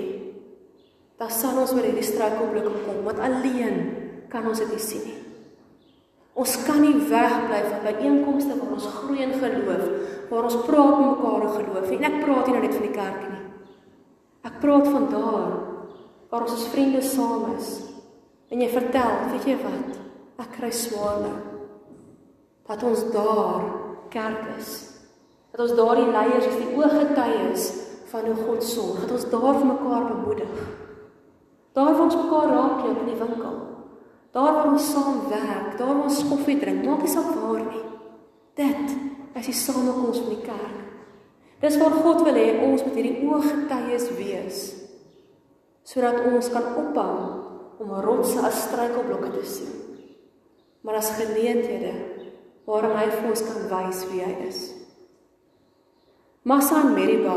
dan 1.18 1.30
sal 1.30 1.58
ons 1.62 1.74
oor 1.74 1.84
hierdie 1.86 2.06
struikelblokke 2.06 2.84
kom, 2.86 3.02
want 3.06 3.20
alleen 3.22 3.82
kan 4.30 4.46
ons 4.48 4.62
dit 4.62 4.72
nie 4.72 4.82
sien 4.82 5.04
nie. 5.06 5.18
Ons 6.32 6.54
kan 6.64 6.80
nie 6.80 6.96
wegbly 6.96 7.60
van 7.68 7.82
byeenkomste 7.84 8.56
waar 8.56 8.72
ons 8.72 8.88
groei 8.96 9.20
in 9.20 9.34
geloof, 9.36 9.82
waar 10.30 10.46
ons 10.48 10.60
praat 10.64 10.94
met 10.96 11.10
mekaar 11.10 11.42
oor 11.44 11.56
geloof 11.58 11.88
nie. 11.90 11.98
En 11.98 12.08
ek 12.08 12.20
praat 12.24 12.46
nie 12.46 12.54
nou 12.56 12.62
net 12.64 12.76
van 12.78 12.86
die 12.86 12.94
kerk 12.94 13.24
nie. 13.26 13.40
Ek 14.48 14.56
praat 14.62 14.88
van 14.88 15.08
daar 15.12 15.50
waar 16.32 16.46
ons 16.46 16.54
as 16.56 16.70
vriende 16.72 17.02
saam 17.04 17.50
is. 17.58 17.74
En 18.48 18.62
jy 18.64 18.68
vertel, 18.72 19.18
weet 19.34 19.48
jy 19.50 19.58
wat? 19.60 19.98
Ek 20.40 20.54
kry 20.56 20.70
swaar 20.72 21.20
nou. 21.20 21.34
Dat 22.68 22.84
ons 22.88 23.04
daar 23.12 23.66
kerk 24.12 24.46
is. 24.56 24.70
Dat 25.52 25.66
ons 25.66 25.74
daar 25.76 26.00
die 26.00 26.08
leiers 26.08 26.48
is, 26.48 26.56
die 26.56 26.78
ooggetuies 26.80 27.66
van 28.08 28.30
hoe 28.30 28.38
God 28.46 28.64
sorg. 28.64 29.02
Dat 29.04 29.12
ons 29.18 29.28
daar 29.34 29.60
vir 29.60 29.68
mekaar 29.68 30.08
bemoedig. 30.08 30.56
Daar 31.76 31.92
waar 31.92 32.06
ons 32.06 32.16
mekaar 32.16 32.48
raakloop 32.56 33.04
in 33.04 33.12
die 33.12 33.20
winkel. 33.20 33.60
Daar 34.32 34.54
waar 34.56 34.70
ons 34.72 34.92
saam 34.92 35.26
werk, 35.28 35.76
daar 35.78 35.92
waar 35.92 36.06
ons 36.08 36.22
koffie 36.28 36.56
drink, 36.60 36.84
maak 36.86 37.04
nie 37.04 37.12
saak 37.12 37.34
waar 37.36 37.64
nie. 37.66 37.84
Dit 38.56 38.94
is 39.36 39.48
die 39.50 39.56
samekoms 39.56 40.22
van 40.22 40.32
die 40.32 40.44
kerk. 40.44 40.78
Dis 41.62 41.76
waar 41.78 41.94
God 42.02 42.24
wil 42.26 42.36
hê 42.36 42.46
ons 42.64 42.82
moet 42.82 42.96
hierdie 42.98 43.28
ooggetuies 43.28 44.08
wees 44.18 44.62
sodat 45.82 46.20
ons 46.30 46.46
kan 46.54 46.68
ophou 46.78 47.14
om 47.82 47.94
rotse 48.04 48.38
as 48.46 48.60
struikelblokke 48.68 49.32
te 49.34 49.42
sien. 49.46 49.72
Maar 50.86 51.00
as 51.00 51.10
geleenthede 51.18 51.90
waarin 52.70 52.94
hy 52.96 53.08
vir 53.10 53.26
ons 53.32 53.42
kan 53.46 53.66
wys 53.70 54.04
wie 54.12 54.22
hy 54.22 54.36
is. 54.46 54.60
Massa 56.46 56.80
en 56.84 56.94
Meriba 56.94 57.34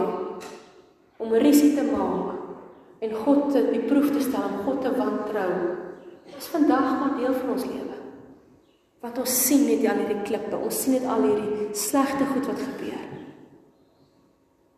om 1.22 1.34
risie 1.42 1.74
te 1.74 1.86
maak 1.90 3.02
en 3.06 3.18
God 3.26 3.50
te 3.54 3.66
die 3.72 3.84
proef 3.90 4.14
te 4.14 4.22
stel 4.24 4.62
God 4.66 4.82
te 4.86 4.94
wantrou 4.94 5.50
is 6.34 6.48
vandag 6.48 7.00
maar 7.00 7.18
deel 7.18 7.34
van 7.34 7.50
ons 7.50 7.66
lewe. 7.66 7.98
Want 9.00 9.18
ons 9.22 9.36
sien 9.48 9.66
net 9.66 9.86
al 9.86 10.02
hierdie 10.02 10.24
klippe, 10.26 10.58
ons 10.58 10.82
sien 10.82 10.98
net 10.98 11.06
al 11.06 11.22
hierdie 11.22 11.70
slegte 11.78 12.26
goed 12.26 12.48
wat 12.50 12.62
gebeur. 12.64 13.04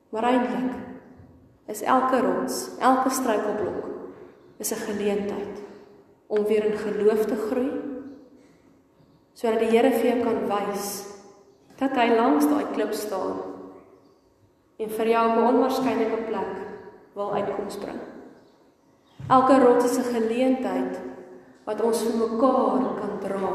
Maar 0.09 0.23
eintlik 0.23 0.73
is 1.67 1.81
elke 1.81 2.19
rots, 2.23 2.69
elke 2.79 3.09
struikelblok 3.09 3.87
is 4.57 4.71
'n 4.71 4.85
geleentheid 4.89 5.57
om 6.27 6.45
weer 6.45 6.65
in 6.65 6.77
geloof 6.77 7.25
te 7.25 7.35
groei 7.35 7.71
sodat 9.33 9.59
die 9.59 9.69
Here 9.69 9.91
vir 9.91 10.05
jou 10.05 10.23
kan 10.23 10.47
wys 10.49 11.05
dat 11.77 11.91
hy 11.91 12.07
langs 12.15 12.47
daai 12.49 12.65
klip 12.73 12.93
staan 12.93 13.37
en 14.77 14.89
vir 14.89 15.07
jou 15.07 15.25
'n 15.29 15.43
onwaarskynlike 15.49 16.17
plek 16.29 16.53
wil 17.13 17.33
uitkoms 17.33 17.77
bring. 17.77 17.99
Elke 19.29 19.59
rots 19.59 19.85
is 19.85 19.97
'n 19.97 20.13
geleentheid 20.13 20.99
wat 21.67 21.81
ons 21.83 22.03
vir 22.07 22.15
mekaar 22.15 22.85
kan 22.95 23.17
dra. 23.19 23.49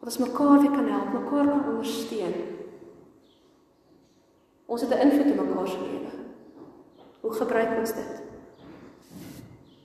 Wat 0.00 0.08
ons 0.10 0.22
mekaar 0.24 0.56
weer 0.58 0.72
kan 0.74 0.88
help, 0.90 1.12
mekaar 1.14 1.50
kan 1.52 1.68
ondersteun. 1.70 2.34
Ons 4.66 4.82
het 4.82 4.90
'n 4.90 5.02
invloed 5.06 5.30
op 5.30 5.46
mekaar 5.46 5.68
se 5.68 5.78
lewe. 5.78 6.12
Hoe 7.20 7.32
gebruik 7.32 7.78
ons 7.78 7.94
dit? 7.94 8.22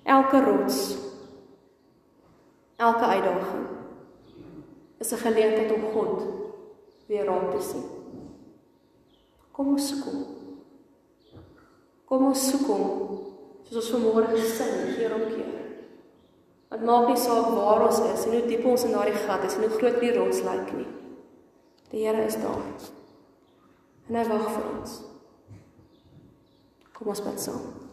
Elke 0.04 0.42
rots, 0.42 0.98
elke 2.76 3.06
uitdaging 3.06 3.68
is 4.98 5.12
'n 5.12 5.18
geleentheid 5.18 5.72
om 5.72 5.92
God 5.94 6.24
weer 7.08 7.26
raak 7.26 7.52
te 7.52 7.62
sien. 7.62 7.84
Kom 9.52 9.68
ons 9.68 9.88
soek 9.88 10.04
hom. 10.04 10.26
Kom 12.06 12.26
ons 12.26 12.50
soek 12.50 12.68
hom 12.68 12.86
soos 13.64 13.78
ons 13.78 13.92
vanmôre 13.94 14.28
gesing 14.36 14.96
keer 14.96 15.14
op 15.16 15.28
keer. 15.32 15.55
Dit 16.74 16.84
maak 16.84 17.08
nie 17.08 17.18
saak 17.22 17.52
waar 17.54 17.86
ons 17.88 18.02
is 18.10 18.26
en 18.26 18.36
hoe 18.36 18.46
diep 18.50 18.66
ons 18.66 18.84
in 18.88 18.96
daardie 18.96 19.18
gat 19.28 19.44
is 19.46 19.56
en 19.56 19.68
hoe 19.68 19.78
groot 19.78 20.00
die 20.02 20.14
rots 20.18 20.42
lyk 20.48 20.72
nie. 20.76 20.88
Die 21.94 22.06
Here 22.08 22.26
is 22.26 22.38
daar. 22.42 22.64
En 24.10 24.20
hy 24.20 24.28
wag 24.30 24.48
vir 24.50 24.70
ons. 24.74 25.00
Kom 26.96 27.14
ons 27.14 27.24
bid 27.26 27.42
saam. 27.42 27.85